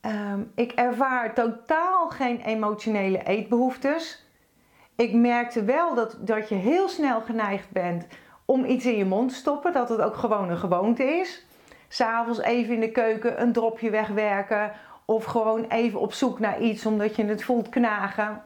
Um, 0.07 0.53
ik 0.55 0.73
ervaar 0.73 1.35
totaal 1.35 2.09
geen 2.09 2.41
emotionele 2.41 3.23
eetbehoeftes. 3.25 4.27
Ik 4.97 5.13
merkte 5.13 5.65
wel 5.65 5.95
dat, 5.95 6.17
dat 6.21 6.49
je 6.49 6.55
heel 6.55 6.89
snel 6.89 7.21
geneigd 7.21 7.71
bent 7.71 8.07
om 8.45 8.65
iets 8.65 8.87
in 8.87 8.97
je 8.97 9.05
mond 9.05 9.29
te 9.29 9.35
stoppen, 9.35 9.73
dat 9.73 9.89
het 9.89 10.01
ook 10.01 10.17
gewoon 10.17 10.51
een 10.51 10.59
gewoonte 10.59 11.05
is. 11.05 11.47
S'avonds 11.93 12.41
even 12.41 12.75
in 12.75 12.81
de 12.81 12.91
keuken 12.91 13.41
een 13.41 13.53
dropje 13.53 13.91
wegwerken 13.91 14.73
of 15.05 15.25
gewoon 15.25 15.65
even 15.65 16.01
op 16.01 16.13
zoek 16.13 16.39
naar 16.39 16.61
iets 16.61 16.87
omdat 16.87 17.17
je 17.17 17.25
het 17.25 17.45
voelt 17.45 17.69
knagen. 17.69 18.43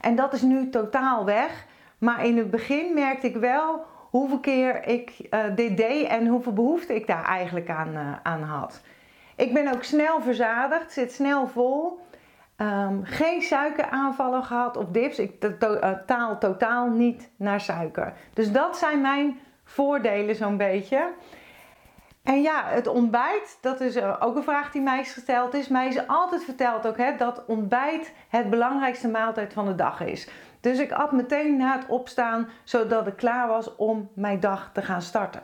En 0.00 0.16
dat 0.16 0.32
is 0.32 0.42
nu 0.42 0.68
totaal 0.68 1.24
weg. 1.24 1.66
Maar 1.98 2.24
in 2.24 2.38
het 2.38 2.50
begin 2.50 2.94
merkte 2.94 3.26
ik 3.26 3.36
wel 3.36 3.84
hoeveel 4.10 4.38
keer 4.38 4.86
ik 4.86 5.12
uh, 5.30 5.40
dit 5.54 5.76
deed 5.76 6.06
en 6.06 6.26
hoeveel 6.26 6.52
behoefte 6.52 6.94
ik 6.94 7.06
daar 7.06 7.24
eigenlijk 7.24 7.70
aan, 7.70 7.94
uh, 7.94 8.12
aan 8.22 8.42
had. 8.42 8.80
Ik 9.36 9.52
ben 9.52 9.74
ook 9.74 9.82
snel 9.82 10.20
verzadigd, 10.20 10.92
zit 10.92 11.12
snel 11.12 11.46
vol. 11.46 12.00
Um, 12.56 13.04
geen 13.04 13.42
suikeraanvallen 13.42 14.44
gehad 14.44 14.76
of 14.76 14.86
dips. 14.86 15.18
Ik 15.18 15.42
eh, 15.42 15.92
taal 16.06 16.38
totaal 16.38 16.88
niet 16.88 17.30
naar 17.36 17.60
suiker. 17.60 18.12
Dus 18.32 18.52
dat 18.52 18.78
zijn 18.78 19.00
mijn 19.00 19.38
voordelen 19.64 20.34
zo'n 20.34 20.56
beetje. 20.56 21.08
En 22.22 22.42
ja, 22.42 22.64
het 22.64 22.86
ontbijt, 22.86 23.58
dat 23.60 23.80
is 23.80 23.96
eh, 23.96 24.16
ook 24.20 24.36
een 24.36 24.42
vraag 24.42 24.70
die 24.70 24.82
mij 24.82 25.00
is 25.00 25.12
gesteld 25.12 25.54
is. 25.54 25.68
Mij 25.68 25.88
is 25.88 26.06
altijd 26.06 26.44
verteld 26.44 26.86
ook 26.86 26.96
hè, 26.96 27.16
dat 27.16 27.44
ontbijt 27.46 28.12
het 28.28 28.50
belangrijkste 28.50 29.08
maaltijd 29.08 29.52
van 29.52 29.66
de 29.66 29.74
dag 29.74 30.00
is. 30.00 30.28
Dus 30.60 30.78
ik 30.78 30.92
at 30.92 31.12
meteen 31.12 31.56
na 31.56 31.76
het 31.76 31.86
opstaan, 31.88 32.48
zodat 32.64 33.06
ik 33.06 33.16
klaar 33.16 33.48
was 33.48 33.76
om 33.76 34.10
mijn 34.14 34.40
dag 34.40 34.70
te 34.72 34.82
gaan 34.82 35.02
starten. 35.02 35.42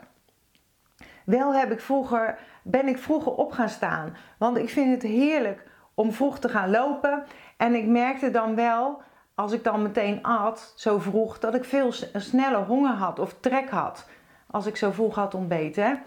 Wel 1.25 1.55
heb 1.55 1.71
ik 1.71 1.81
vroeger, 1.81 2.39
ben 2.63 2.87
ik 2.87 2.97
vroeger 2.97 3.31
op 3.31 3.51
gaan 3.51 3.69
staan. 3.69 4.15
Want 4.37 4.57
ik 4.57 4.69
vind 4.69 4.91
het 4.91 5.11
heerlijk 5.11 5.63
om 5.93 6.11
vroeg 6.11 6.39
te 6.39 6.49
gaan 6.49 6.69
lopen. 6.69 7.23
En 7.57 7.75
ik 7.75 7.85
merkte 7.85 8.31
dan 8.31 8.55
wel, 8.55 9.01
als 9.35 9.51
ik 9.51 9.63
dan 9.63 9.81
meteen 9.81 10.23
at, 10.23 10.73
zo 10.75 10.99
vroeg, 10.99 11.39
dat 11.39 11.55
ik 11.55 11.65
veel 11.65 11.91
sneller 12.13 12.63
honger 12.63 12.93
had 12.93 13.19
of 13.19 13.35
trek 13.39 13.69
had. 13.69 14.09
Als 14.51 14.65
ik 14.65 14.77
zo 14.77 14.91
vroeg 14.91 15.15
had 15.15 15.33
ontbeten. 15.33 16.01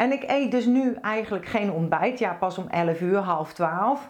En 0.00 0.12
ik 0.12 0.24
eet 0.26 0.50
dus 0.50 0.64
nu 0.64 0.94
eigenlijk 1.00 1.46
geen 1.46 1.72
ontbijt. 1.72 2.18
Ja, 2.18 2.32
pas 2.32 2.58
om 2.58 2.68
11 2.68 3.00
uur, 3.00 3.18
half 3.18 3.52
12. 3.52 4.08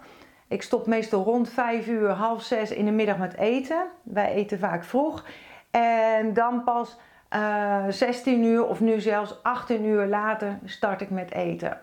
Ik 0.49 0.63
stop 0.63 0.87
meestal 0.87 1.25
rond 1.25 1.49
5 1.49 1.87
uur, 1.87 2.11
half 2.11 2.43
6 2.43 2.71
in 2.71 2.85
de 2.85 2.91
middag 2.91 3.19
met 3.19 3.37
eten. 3.37 3.87
Wij 4.03 4.33
eten 4.33 4.59
vaak 4.59 4.85
vroeg. 4.85 5.25
En 5.71 6.35
dan 6.35 6.65
pas 6.65 6.99
uh, 7.35 7.87
eh, 7.87 7.93
16 7.93 8.45
uur 8.45 8.67
of 8.67 8.81
nu 8.81 9.01
zelfs 9.01 9.43
18 9.43 9.85
uur 9.85 10.07
later 10.07 10.59
start 10.65 11.01
ik 11.01 11.11
met 11.11 11.33
eten. 11.33 11.79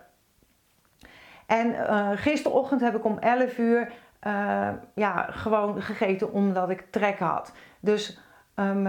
En 1.46 1.66
uh, 1.66 2.10
gisterochtend 2.14 2.80
heb 2.80 2.96
ik 2.96 3.04
om 3.04 3.18
11 3.18 3.58
uur 3.58 3.92
uh, 4.26 4.68
ja, 4.94 5.26
gewoon 5.30 5.82
gegeten 5.82 6.32
omdat 6.32 6.70
ik 6.70 6.86
trek 6.90 7.18
had. 7.18 7.52
Dus 7.80 8.20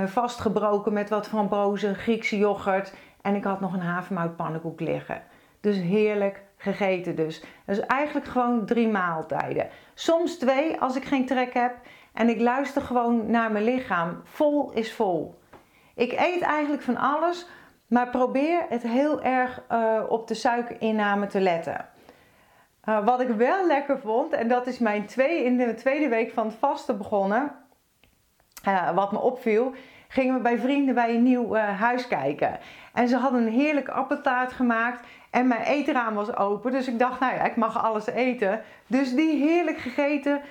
vastgebroken 0.05 0.93
met 0.93 1.09
wat 1.09 1.27
frambozen, 1.27 1.95
Griekse 1.95 2.37
yoghurt 2.37 2.93
en 3.21 3.35
ik 3.35 3.43
had 3.43 3.59
nog 3.59 3.73
een 3.73 3.81
havermoutpannenkoek 3.81 4.79
liggen. 4.79 5.21
Dus 5.61 5.77
heerlijk 5.77 6.43
gegeten 6.57 7.15
dus. 7.15 7.43
Dus 7.65 7.79
eigenlijk 7.79 8.27
gewoon 8.27 8.65
drie 8.65 8.87
maaltijden. 8.87 9.69
Soms 9.93 10.37
twee 10.37 10.79
als 10.79 10.95
ik 10.95 11.05
geen 11.05 11.25
trek 11.25 11.53
heb. 11.53 11.75
En 12.13 12.29
ik 12.29 12.39
luister 12.39 12.81
gewoon 12.81 13.31
naar 13.31 13.51
mijn 13.51 13.63
lichaam. 13.63 14.21
Vol 14.23 14.71
is 14.71 14.93
vol. 14.93 15.39
Ik 15.95 16.11
eet 16.11 16.41
eigenlijk 16.41 16.83
van 16.83 16.97
alles, 16.97 17.47
maar 17.87 18.09
probeer 18.09 18.65
het 18.69 18.83
heel 18.83 19.21
erg 19.21 19.61
uh, 19.71 20.03
op 20.07 20.27
de 20.27 20.33
suikerinname 20.33 21.27
te 21.27 21.39
letten. 21.39 21.89
Uh, 22.85 23.05
wat 23.05 23.21
ik 23.21 23.27
wel 23.27 23.67
lekker 23.67 23.99
vond, 23.99 24.33
en 24.33 24.47
dat 24.47 24.67
is 24.67 24.79
mijn 24.79 25.05
twee, 25.05 25.43
in 25.43 25.57
de 25.57 25.73
tweede 25.73 26.07
week 26.07 26.31
van 26.31 26.45
het 26.45 26.55
vasten 26.55 26.97
begonnen, 26.97 27.55
uh, 28.67 28.91
wat 28.91 29.11
me 29.11 29.19
opviel, 29.19 29.73
gingen 30.11 30.33
we 30.33 30.41
bij 30.41 30.59
vrienden 30.59 30.95
bij 30.95 31.15
een 31.15 31.23
nieuw 31.23 31.55
huis 31.55 32.07
kijken. 32.07 32.59
En 32.93 33.07
ze 33.07 33.17
hadden 33.17 33.41
een 33.41 33.53
heerlijke 33.53 33.91
appeltaart 33.91 34.51
gemaakt 34.51 35.07
en 35.29 35.47
mijn 35.47 35.61
eetraam 35.61 36.13
was 36.13 36.35
open. 36.35 36.71
Dus 36.71 36.87
ik 36.87 36.99
dacht, 36.99 37.19
nou 37.19 37.33
ja, 37.33 37.43
ik 37.43 37.55
mag 37.55 37.83
alles 37.83 38.07
eten. 38.07 38.61
Dus 38.87 39.15
die 39.15 39.43
heerlijk 39.43 39.77
gegeten, 39.77 40.41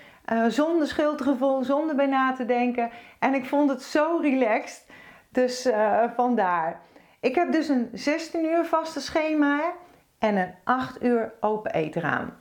zonder 0.48 0.86
schuldgevoel, 0.86 1.64
zonder 1.64 1.96
bij 1.96 2.06
na 2.06 2.32
te 2.32 2.44
denken. 2.44 2.90
En 3.18 3.34
ik 3.34 3.44
vond 3.44 3.70
het 3.70 3.82
zo 3.82 4.18
relaxed. 4.22 4.86
Dus 5.28 5.66
uh, 5.66 6.02
vandaar. 6.16 6.80
Ik 7.20 7.34
heb 7.34 7.52
dus 7.52 7.68
een 7.68 7.88
16 7.92 8.44
uur 8.44 8.64
vaste 8.64 9.00
schema 9.00 9.72
en 10.18 10.36
een 10.36 10.54
8 10.64 11.02
uur 11.02 11.32
open 11.40 11.72
eetraam. 11.72 12.32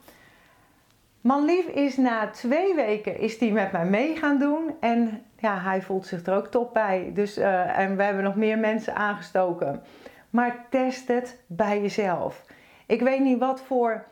Manlief 1.20 1.66
is 1.66 1.96
na 1.96 2.30
twee 2.30 2.74
weken 2.74 3.18
is 3.18 3.38
die 3.38 3.52
met 3.52 3.72
mij 3.72 3.84
mee 3.84 4.16
gaan 4.16 4.38
doen 4.38 4.74
en 4.80 5.22
ja, 5.38 5.58
hij 5.58 5.82
voelt 5.82 6.06
zich 6.06 6.26
er 6.26 6.36
ook 6.36 6.46
top 6.46 6.72
bij. 6.72 7.10
Dus, 7.14 7.38
uh, 7.38 7.78
en 7.78 7.96
we 7.96 8.02
hebben 8.02 8.24
nog 8.24 8.34
meer 8.34 8.58
mensen 8.58 8.94
aangestoken. 8.94 9.82
Maar 10.30 10.66
test 10.70 11.08
het 11.08 11.44
bij 11.46 11.80
jezelf. 11.80 12.44
Ik 12.86 13.00
weet 13.00 13.20
niet 13.20 13.38
wat 13.38 13.60
voor 13.60 14.04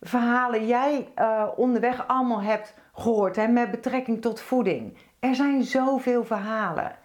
verhalen 0.00 0.66
jij 0.66 1.08
uh, 1.18 1.48
onderweg 1.56 2.08
allemaal 2.08 2.42
hebt 2.42 2.74
gehoord 2.94 3.36
hè, 3.36 3.48
met 3.48 3.70
betrekking 3.70 4.20
tot 4.20 4.40
voeding. 4.40 4.98
Er 5.20 5.34
zijn 5.34 5.62
zoveel 5.62 6.24
verhalen. 6.24 6.96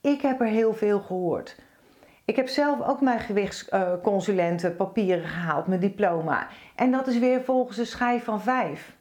Ik 0.00 0.20
heb 0.20 0.40
er 0.40 0.46
heel 0.46 0.74
veel 0.74 1.00
gehoord. 1.00 1.56
Ik 2.28 2.36
heb 2.36 2.48
zelf 2.48 2.80
ook 2.82 3.00
mijn 3.00 3.20
gewichtsconsulenten 3.20 4.76
papieren 4.76 5.28
gehaald, 5.28 5.66
mijn 5.66 5.80
diploma. 5.80 6.48
En 6.74 6.90
dat 6.90 7.06
is 7.06 7.18
weer 7.18 7.44
volgens 7.44 7.76
de 7.76 7.84
schijf 7.84 8.24
van 8.24 8.40
vijf. 8.40 8.96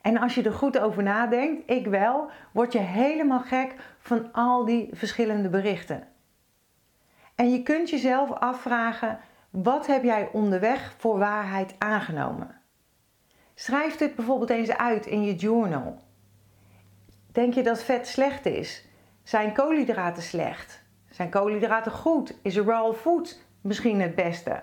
En 0.00 0.18
als 0.18 0.34
je 0.34 0.42
er 0.42 0.52
goed 0.52 0.78
over 0.78 1.02
nadenkt, 1.02 1.70
ik 1.70 1.86
wel, 1.86 2.30
word 2.52 2.72
je 2.72 2.78
helemaal 2.78 3.40
gek 3.40 3.74
van 3.98 4.32
al 4.32 4.64
die 4.64 4.88
verschillende 4.92 5.48
berichten. 5.48 6.06
En 7.34 7.50
je 7.50 7.62
kunt 7.62 7.90
jezelf 7.90 8.30
afvragen, 8.30 9.18
wat 9.50 9.86
heb 9.86 10.02
jij 10.02 10.28
onderweg 10.32 10.94
voor 10.96 11.18
waarheid 11.18 11.74
aangenomen? 11.78 12.60
Schrijf 13.54 13.96
dit 13.96 14.14
bijvoorbeeld 14.14 14.50
eens 14.50 14.76
uit 14.76 15.06
in 15.06 15.22
je 15.22 15.34
journal. 15.34 15.98
Denk 17.32 17.54
je 17.54 17.62
dat 17.62 17.82
vet 17.82 18.06
slecht 18.06 18.46
is? 18.46 18.88
Zijn 19.22 19.52
koolhydraten 19.52 20.22
slecht? 20.22 20.79
Zijn 21.20 21.32
koolhydraten 21.32 21.92
goed? 21.92 22.38
Is 22.42 22.58
raw 22.58 22.94
food 22.94 23.44
misschien 23.60 24.00
het 24.00 24.14
beste? 24.14 24.62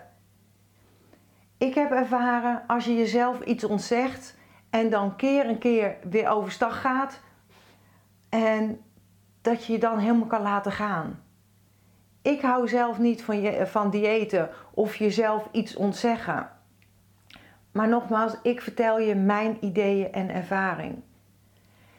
Ik 1.58 1.74
heb 1.74 1.92
ervaren 1.92 2.64
als 2.68 2.86
je 2.86 2.96
jezelf 2.96 3.42
iets 3.42 3.64
ontzegt 3.64 4.38
en 4.70 4.90
dan 4.90 5.16
keer 5.16 5.46
en 5.46 5.58
keer 5.58 5.98
weer 6.10 6.30
overstag 6.30 6.82
gaat 6.82 7.20
en 8.30 8.82
dat 9.42 9.66
je 9.66 9.74
je 9.74 9.80
dan 9.80 9.98
helemaal 9.98 10.28
kan 10.28 10.42
laten 10.42 10.72
gaan. 10.72 11.24
Ik 12.22 12.42
hou 12.42 12.68
zelf 12.68 13.00
niet 13.00 13.24
van, 13.24 13.42
je, 13.42 13.68
van 13.68 13.90
diëten 13.90 14.50
of 14.74 14.96
jezelf 14.96 15.48
iets 15.52 15.76
ontzeggen. 15.76 16.50
Maar 17.72 17.88
nogmaals, 17.88 18.36
ik 18.42 18.62
vertel 18.62 19.00
je 19.00 19.16
mijn 19.16 19.58
ideeën 19.62 20.12
en 20.12 20.30
ervaring. 20.30 21.04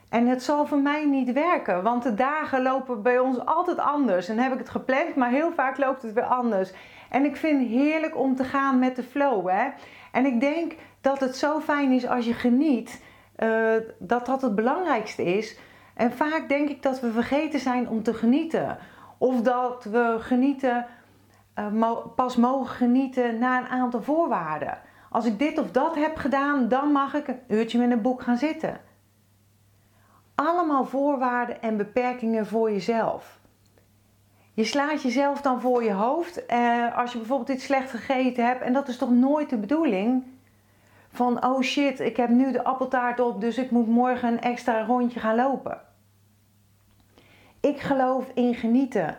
En 0.09 0.27
het 0.27 0.43
zal 0.43 0.67
voor 0.67 0.79
mij 0.79 1.05
niet 1.07 1.33
werken, 1.33 1.83
want 1.83 2.03
de 2.03 2.15
dagen 2.15 2.63
lopen 2.63 3.03
bij 3.03 3.19
ons 3.19 3.45
altijd 3.45 3.79
anders. 3.79 4.29
En 4.29 4.39
heb 4.39 4.53
ik 4.53 4.59
het 4.59 4.69
gepland, 4.69 5.17
maar 5.17 5.31
heel 5.31 5.53
vaak 5.53 5.79
loopt 5.79 6.03
het 6.03 6.13
weer 6.13 6.25
anders. 6.25 6.73
En 7.11 7.25
ik 7.25 7.37
vind 7.37 7.61
het 7.61 7.69
heerlijk 7.69 8.17
om 8.17 8.37
te 8.37 8.45
gaan 8.45 8.79
met 8.79 8.97
de 8.97 9.03
flow. 9.03 9.49
Hè? 9.49 9.69
En 10.13 10.27
ik 10.27 10.41
denk 10.41 10.73
dat 11.01 11.21
het 11.21 11.37
zo 11.37 11.61
fijn 11.61 11.93
is 11.93 12.07
als 12.07 12.25
je 12.25 12.35
geniet, 12.35 13.03
uh, 13.39 13.73
dat 13.99 14.27
dat 14.27 14.43
het 14.43 14.55
belangrijkste 14.55 15.25
is. 15.25 15.59
En 15.95 16.13
vaak 16.13 16.49
denk 16.49 16.69
ik 16.69 16.83
dat 16.83 17.01
we 17.01 17.13
vergeten 17.13 17.61
zijn 17.61 17.89
om 17.89 18.03
te 18.03 18.15
genieten. 18.15 18.79
Of 19.19 19.41
dat 19.41 19.85
we 19.85 20.17
genieten, 20.19 20.87
uh, 21.59 21.97
pas 22.17 22.37
mogen 22.37 22.67
genieten 22.67 23.39
na 23.39 23.59
een 23.59 23.69
aantal 23.69 24.03
voorwaarden. 24.03 24.79
Als 25.11 25.25
ik 25.25 25.39
dit 25.39 25.59
of 25.59 25.71
dat 25.71 25.95
heb 25.95 26.17
gedaan, 26.17 26.69
dan 26.69 26.93
mag 26.93 27.15
ik 27.15 27.29
een 27.29 27.41
uurtje 27.49 27.79
met 27.79 27.91
een 27.91 28.03
boek 28.03 28.23
gaan 28.23 28.37
zitten. 28.37 28.81
Allemaal 30.41 30.85
voorwaarden 30.85 31.63
en 31.63 31.77
beperkingen 31.77 32.47
voor 32.47 32.71
jezelf. 32.71 33.39
Je 34.55 34.65
slaat 34.65 35.03
jezelf 35.03 35.41
dan 35.41 35.61
voor 35.61 35.85
je 35.85 35.93
hoofd 35.93 36.47
eh, 36.47 36.97
als 36.97 37.13
je 37.13 37.19
bijvoorbeeld 37.19 37.49
iets 37.49 37.65
slecht 37.65 37.91
gegeten 37.91 38.47
hebt. 38.47 38.63
En 38.63 38.73
dat 38.73 38.89
is 38.89 38.97
toch 38.97 39.11
nooit 39.11 39.51
de 39.51 39.57
bedoeling? 39.57 40.25
Van 41.13 41.45
oh 41.45 41.63
shit, 41.63 42.01
ik 42.01 42.17
heb 42.17 42.29
nu 42.29 42.53
de 42.53 42.65
appeltaart 42.65 43.21
op, 43.21 43.41
dus 43.41 43.59
ik 43.59 43.71
moet 43.71 43.89
morgen 43.89 44.33
een 44.33 44.41
extra 44.41 44.85
rondje 44.85 45.21
gaan 45.21 45.37
lopen. 45.37 45.81
Ik 47.61 47.81
geloof 47.81 48.31
in 48.35 48.55
genieten 48.55 49.19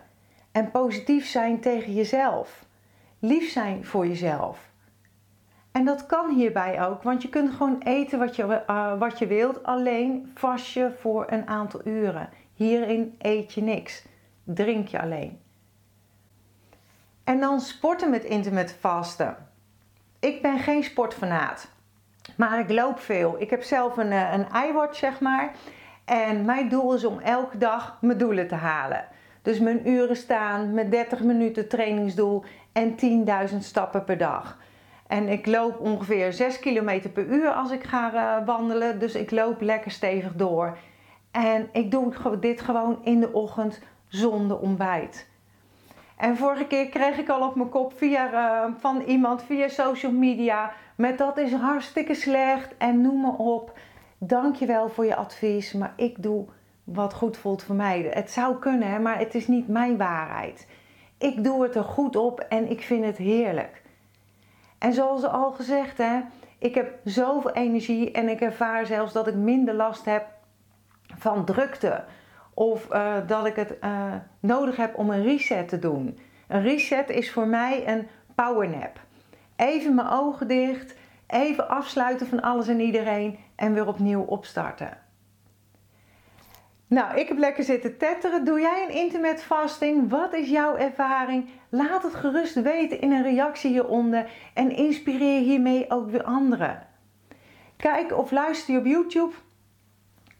en 0.51 0.71
positief 0.71 1.27
zijn 1.27 1.59
tegen 1.59 1.93
jezelf. 1.93 2.65
Lief 3.19 3.51
zijn 3.51 3.85
voor 3.85 4.07
jezelf. 4.07 4.68
En 5.71 5.85
dat 5.85 6.05
kan 6.05 6.29
hierbij 6.29 6.85
ook, 6.87 7.03
want 7.03 7.21
je 7.21 7.29
kunt 7.29 7.51
gewoon 7.51 7.81
eten 7.83 8.19
wat 8.19 8.35
je, 8.35 8.63
uh, 8.69 8.97
wat 8.99 9.19
je 9.19 9.27
wilt, 9.27 9.63
alleen 9.63 10.31
vast 10.35 10.73
je 10.73 10.91
voor 10.99 11.25
een 11.29 11.47
aantal 11.47 11.81
uren. 11.83 12.29
Hierin 12.53 13.15
eet 13.17 13.53
je 13.53 13.61
niks, 13.61 14.05
drink 14.43 14.87
je 14.87 15.01
alleen. 15.01 15.39
En 17.23 17.39
dan 17.39 17.59
sporten 17.59 18.09
met 18.09 18.23
intermittent 18.23 18.79
vasten. 18.79 19.35
Ik 20.19 20.41
ben 20.41 20.59
geen 20.59 20.83
sportfanaat, 20.83 21.71
maar 22.37 22.59
ik 22.59 22.69
loop 22.69 22.99
veel. 22.99 23.35
Ik 23.41 23.49
heb 23.49 23.63
zelf 23.63 23.97
een, 23.97 24.11
eh, 24.11 24.33
een 24.33 24.69
iWatch, 24.69 24.95
zeg 24.95 25.19
maar. 25.19 25.51
En 26.05 26.45
mijn 26.45 26.69
doel 26.69 26.93
is 26.93 27.05
om 27.05 27.19
elke 27.19 27.57
dag 27.57 27.97
mijn 28.01 28.17
doelen 28.17 28.47
te 28.47 28.55
halen. 28.55 29.05
Dus 29.41 29.59
mijn 29.59 29.89
uren 29.89 30.15
staan 30.15 30.73
met 30.73 30.91
30 30.91 31.19
minuten 31.19 31.67
trainingsdoel 31.67 32.43
en 32.71 32.95
10.000 32.95 33.63
stappen 33.63 34.03
per 34.03 34.17
dag. 34.17 34.57
En 35.09 35.27
ik 35.27 35.45
loop 35.45 35.79
ongeveer 35.79 36.33
6 36.33 36.59
km 36.59 37.09
per 37.13 37.25
uur 37.25 37.51
als 37.51 37.71
ik 37.71 37.83
ga 37.83 38.13
uh, 38.13 38.45
wandelen. 38.45 38.99
Dus 38.99 39.15
ik 39.15 39.31
loop 39.31 39.61
lekker 39.61 39.91
stevig 39.91 40.35
door. 40.35 40.77
En 41.31 41.69
ik 41.71 41.91
doe 41.91 42.13
dit 42.39 42.61
gewoon 42.61 42.99
in 43.03 43.19
de 43.19 43.33
ochtend 43.33 43.81
zonder 44.07 44.59
ontbijt. 44.59 45.29
En 46.17 46.37
vorige 46.37 46.65
keer 46.65 46.89
kreeg 46.89 47.17
ik 47.17 47.29
al 47.29 47.47
op 47.47 47.55
mijn 47.55 47.69
kop 47.69 47.93
via, 47.97 48.33
uh, 48.33 48.73
van 48.79 49.01
iemand 49.01 49.43
via 49.43 49.67
social 49.67 50.11
media 50.11 50.71
met 50.95 51.17
dat 51.17 51.37
is 51.37 51.53
hartstikke 51.53 52.13
slecht 52.13 52.77
en 52.77 53.01
noem 53.01 53.21
maar 53.21 53.37
op. 53.37 53.77
Dankjewel 54.17 54.89
voor 54.89 55.05
je 55.05 55.15
advies, 55.15 55.73
maar 55.73 55.93
ik 55.95 56.23
doe 56.23 56.45
wat 56.83 57.13
goed 57.13 57.37
voelt 57.37 57.63
voor 57.63 57.75
mij. 57.75 58.09
Het 58.13 58.31
zou 58.31 58.55
kunnen, 58.59 59.01
maar 59.01 59.19
het 59.19 59.35
is 59.35 59.47
niet 59.47 59.67
mijn 59.67 59.97
waarheid. 59.97 60.67
Ik 61.17 61.43
doe 61.43 61.63
het 61.63 61.75
er 61.75 61.83
goed 61.83 62.15
op 62.15 62.39
en 62.39 62.69
ik 62.69 62.81
vind 62.81 63.05
het 63.05 63.17
heerlijk. 63.17 63.81
En 64.79 64.93
zoals 64.93 65.23
al 65.23 65.51
gezegd, 65.51 65.97
hè, 65.97 66.19
ik 66.57 66.75
heb 66.75 66.99
zoveel 67.03 67.51
energie 67.51 68.11
en 68.11 68.29
ik 68.29 68.41
ervaar 68.41 68.85
zelfs 68.85 69.13
dat 69.13 69.27
ik 69.27 69.35
minder 69.35 69.73
last 69.73 70.05
heb 70.05 70.27
van 71.17 71.45
drukte. 71.45 72.03
Of 72.53 72.93
uh, 72.93 73.15
dat 73.27 73.45
ik 73.45 73.55
het 73.55 73.77
uh, 73.83 74.13
nodig 74.39 74.75
heb 74.75 74.97
om 74.97 75.09
een 75.09 75.23
reset 75.23 75.67
te 75.67 75.79
doen. 75.79 76.19
Een 76.47 76.61
reset 76.61 77.09
is 77.09 77.31
voor 77.31 77.47
mij 77.47 77.87
een 77.87 78.07
powernap. 78.35 78.99
Even 79.55 79.95
mijn 79.95 80.09
ogen 80.09 80.47
dicht, 80.47 80.95
even 81.27 81.69
afsluiten 81.69 82.27
van 82.27 82.41
alles 82.41 82.67
en 82.67 82.79
iedereen 82.79 83.39
en 83.55 83.73
weer 83.73 83.87
opnieuw 83.87 84.21
opstarten. 84.21 84.97
Nou, 86.87 87.19
ik 87.19 87.27
heb 87.27 87.37
lekker 87.37 87.63
zitten 87.63 87.97
tetteren. 87.97 88.45
Doe 88.45 88.59
jij 88.59 88.85
een 88.87 88.95
intermittent 88.95 89.41
fasting? 89.41 90.09
Wat 90.09 90.33
is 90.33 90.49
jouw 90.49 90.75
ervaring? 90.75 91.49
Laat 91.69 92.03
het 92.03 92.15
gerust 92.15 92.61
weten 92.61 93.01
in 93.01 93.11
een 93.11 93.23
reactie 93.23 93.71
hieronder 93.71 94.29
en 94.53 94.75
inspireer 94.75 95.39
hiermee 95.39 95.85
ook 95.89 96.09
weer 96.09 96.23
anderen. 96.23 96.87
Kijk 97.77 98.17
of 98.17 98.31
luister 98.31 98.73
je 98.73 98.79
op 98.79 98.85
YouTube. 98.85 99.33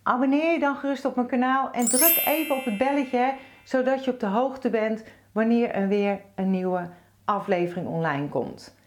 Abonneer 0.03 0.51
je 0.51 0.59
dan 0.59 0.75
gerust 0.75 1.05
op 1.05 1.15
mijn 1.15 1.27
kanaal 1.27 1.71
en 1.71 1.85
druk 1.85 2.23
even 2.25 2.55
op 2.55 2.65
het 2.65 2.77
belletje 2.77 3.33
zodat 3.63 4.05
je 4.05 4.11
op 4.11 4.19
de 4.19 4.25
hoogte 4.25 4.69
bent 4.69 5.03
wanneer 5.31 5.71
er 5.71 5.87
weer 5.87 6.21
een 6.35 6.51
nieuwe 6.51 6.89
aflevering 7.25 7.87
online 7.87 8.29
komt. 8.29 8.77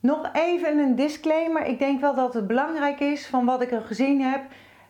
Nog 0.00 0.30
even 0.32 0.78
een 0.78 0.94
disclaimer. 0.94 1.64
Ik 1.64 1.78
denk 1.78 2.00
wel 2.00 2.14
dat 2.14 2.34
het 2.34 2.46
belangrijk 2.46 3.00
is 3.00 3.26
van 3.26 3.44
wat 3.44 3.62
ik 3.62 3.70
er 3.70 3.82
gezien 3.82 4.20
heb 4.20 4.42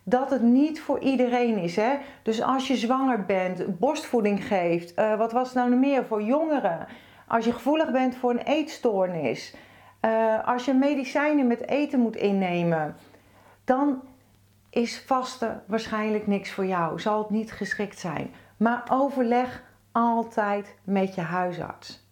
dat 0.09 0.31
het 0.31 0.42
niet 0.42 0.81
voor 0.81 0.99
iedereen 1.01 1.59
is. 1.59 1.77
Hè? 1.77 1.97
Dus 2.23 2.42
als 2.42 2.69
je 2.69 2.77
zwanger 2.77 3.25
bent, 3.25 3.79
borstvoeding 3.79 4.47
geeft, 4.47 4.99
uh, 4.99 5.19
wat 5.19 5.33
was 5.33 5.47
het 5.47 5.57
nou 5.57 5.75
meer 5.75 6.05
voor 6.05 6.23
jongeren? 6.23 6.87
Als 7.27 7.45
je 7.45 7.53
gevoelig 7.53 7.92
bent 7.92 8.16
voor 8.16 8.31
een 8.31 8.42
eetstoornis, 8.42 9.55
uh, 10.01 10.49
als 10.49 10.64
je 10.64 10.75
medicijnen 10.75 11.47
met 11.47 11.69
eten 11.69 12.01
moet 12.01 12.16
innemen, 12.16 12.97
dan 13.64 14.03
is 14.71 15.03
vasten 15.07 15.62
waarschijnlijk 15.66 16.27
niks 16.27 16.51
voor 16.51 16.66
jou. 16.66 17.01
Zal 17.01 17.19
het 17.19 17.31
niet 17.31 17.53
geschikt 17.53 17.99
zijn. 17.99 18.35
Maar 18.57 18.83
overleg 18.90 19.62
altijd 19.92 20.77
met 20.85 21.14
je 21.14 21.21
huisarts. 21.21 22.06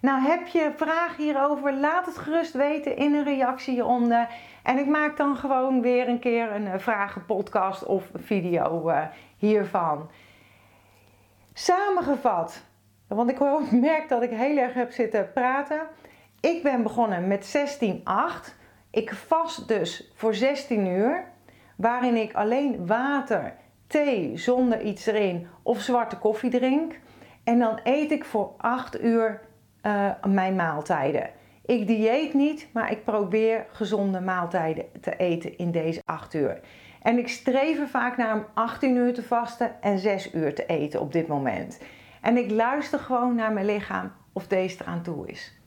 Nou, 0.00 0.20
heb 0.20 0.46
je 0.46 0.72
vragen 0.76 1.24
hierover? 1.24 1.74
Laat 1.74 2.06
het 2.06 2.18
gerust 2.18 2.52
weten 2.52 2.96
in 2.96 3.14
een 3.14 3.24
reactie 3.24 3.72
hieronder. 3.72 4.28
En 4.62 4.78
ik 4.78 4.86
maak 4.86 5.16
dan 5.16 5.36
gewoon 5.36 5.80
weer 5.80 6.08
een 6.08 6.18
keer 6.18 6.52
een 6.52 6.66
eh, 6.66 6.78
vragenpodcast 6.78 7.84
of 7.84 8.10
video 8.14 8.88
uh, 8.88 9.02
hiervan. 9.36 10.10
Samengevat, 11.52 12.62
want 13.06 13.30
ik 13.30 13.38
merk 13.70 14.08
dat 14.08 14.22
ik 14.22 14.30
heel 14.30 14.56
erg 14.56 14.74
heb 14.74 14.92
zitten 14.92 15.32
praten. 15.32 15.80
Ik 16.40 16.62
ben 16.62 16.82
begonnen 16.82 17.28
met 17.28 17.56
16-8. 18.50 18.54
Ik 18.90 19.14
vast 19.14 19.68
dus 19.68 20.12
voor 20.14 20.34
16 20.34 20.86
uur, 20.86 21.24
waarin 21.76 22.16
ik 22.16 22.34
alleen 22.34 22.86
water, 22.86 23.54
thee 23.86 24.36
zonder 24.36 24.82
iets 24.82 25.06
erin 25.06 25.48
of 25.62 25.80
zwarte 25.80 26.16
koffie 26.18 26.50
drink. 26.50 26.98
En 27.44 27.58
dan 27.58 27.80
eet 27.82 28.10
ik 28.10 28.24
voor 28.24 28.52
8 28.56 29.02
uur 29.02 29.47
uh, 29.82 30.10
mijn 30.26 30.56
maaltijden. 30.56 31.30
Ik 31.64 31.86
dieet 31.86 32.34
niet, 32.34 32.68
maar 32.72 32.90
ik 32.90 33.04
probeer 33.04 33.66
gezonde 33.72 34.20
maaltijden 34.20 34.84
te 35.00 35.16
eten 35.16 35.58
in 35.58 35.70
deze 35.70 36.02
8 36.04 36.34
uur. 36.34 36.60
En 37.02 37.18
ik 37.18 37.28
streef 37.28 37.90
vaak 37.90 38.16
naar 38.16 38.34
om 38.34 38.44
18 38.54 38.96
uur 38.96 39.14
te 39.14 39.22
vasten 39.22 39.82
en 39.82 39.98
6 39.98 40.34
uur 40.34 40.54
te 40.54 40.66
eten 40.66 41.00
op 41.00 41.12
dit 41.12 41.26
moment. 41.26 41.80
En 42.20 42.36
ik 42.36 42.50
luister 42.50 42.98
gewoon 42.98 43.34
naar 43.34 43.52
mijn 43.52 43.66
lichaam 43.66 44.12
of 44.32 44.46
deze 44.46 44.76
eraan 44.80 45.02
toe 45.02 45.26
is. 45.26 45.60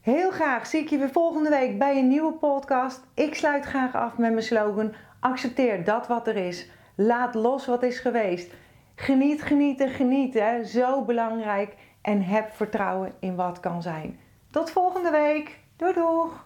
Heel 0.00 0.30
graag 0.30 0.66
zie 0.66 0.80
ik 0.80 0.88
je 0.88 0.98
weer 0.98 1.10
volgende 1.10 1.50
week 1.50 1.78
bij 1.78 1.98
een 1.98 2.08
nieuwe 2.08 2.32
podcast. 2.32 3.00
Ik 3.14 3.34
sluit 3.34 3.64
graag 3.64 3.94
af 3.94 4.18
met 4.18 4.30
mijn 4.30 4.42
slogan: 4.42 4.94
accepteer 5.20 5.84
dat 5.84 6.06
wat 6.06 6.26
er 6.26 6.36
is. 6.36 6.70
Laat 6.94 7.34
los 7.34 7.66
wat 7.66 7.82
is 7.82 7.98
geweest. 7.98 8.52
Geniet, 8.94 9.42
genieten, 9.42 9.88
genieten. 9.88 10.66
Zo 10.66 11.04
belangrijk 11.04 11.74
en 12.06 12.22
heb 12.22 12.50
vertrouwen 12.52 13.12
in 13.20 13.34
wat 13.34 13.60
kan 13.60 13.82
zijn. 13.82 14.18
Tot 14.50 14.70
volgende 14.70 15.10
week. 15.10 15.58
Doei 15.76 15.92
doeg! 15.92 16.44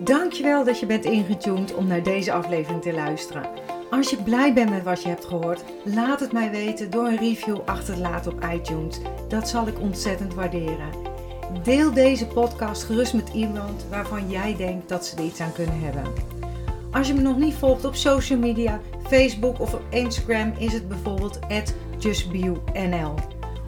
Dankjewel 0.00 0.64
dat 0.64 0.80
je 0.80 0.86
bent 0.86 1.04
ingetuned 1.04 1.74
om 1.74 1.86
naar 1.86 2.02
deze 2.02 2.32
aflevering 2.32 2.82
te 2.82 2.92
luisteren. 2.92 3.46
Als 3.90 4.10
je 4.10 4.22
blij 4.22 4.54
bent 4.54 4.70
met 4.70 4.82
wat 4.82 5.02
je 5.02 5.08
hebt 5.08 5.24
gehoord, 5.24 5.64
laat 5.84 6.20
het 6.20 6.32
mij 6.32 6.50
weten 6.50 6.90
door 6.90 7.06
een 7.06 7.16
review 7.16 7.58
achter 7.64 7.94
te 7.94 8.00
laten 8.00 8.32
op 8.32 8.44
iTunes. 8.52 9.00
Dat 9.28 9.48
zal 9.48 9.66
ik 9.66 9.80
ontzettend 9.80 10.34
waarderen. 10.34 10.90
Deel 11.62 11.92
deze 11.92 12.26
podcast 12.26 12.84
gerust 12.84 13.14
met 13.14 13.28
iemand 13.28 13.86
waarvan 13.90 14.30
jij 14.30 14.56
denkt 14.56 14.88
dat 14.88 15.06
ze 15.06 15.16
er 15.16 15.24
iets 15.24 15.40
aan 15.40 15.52
kunnen 15.52 15.80
hebben. 15.80 16.04
Als 16.90 17.06
je 17.08 17.14
me 17.14 17.20
nog 17.20 17.36
niet 17.36 17.54
volgt 17.54 17.84
op 17.84 17.94
social 17.94 18.38
media, 18.38 18.80
Facebook 19.02 19.60
of 19.60 19.74
op 19.74 19.82
Instagram 19.90 20.52
is 20.58 20.72
het 20.72 20.88
bijvoorbeeld 20.88 21.38
justbionl 21.98 23.14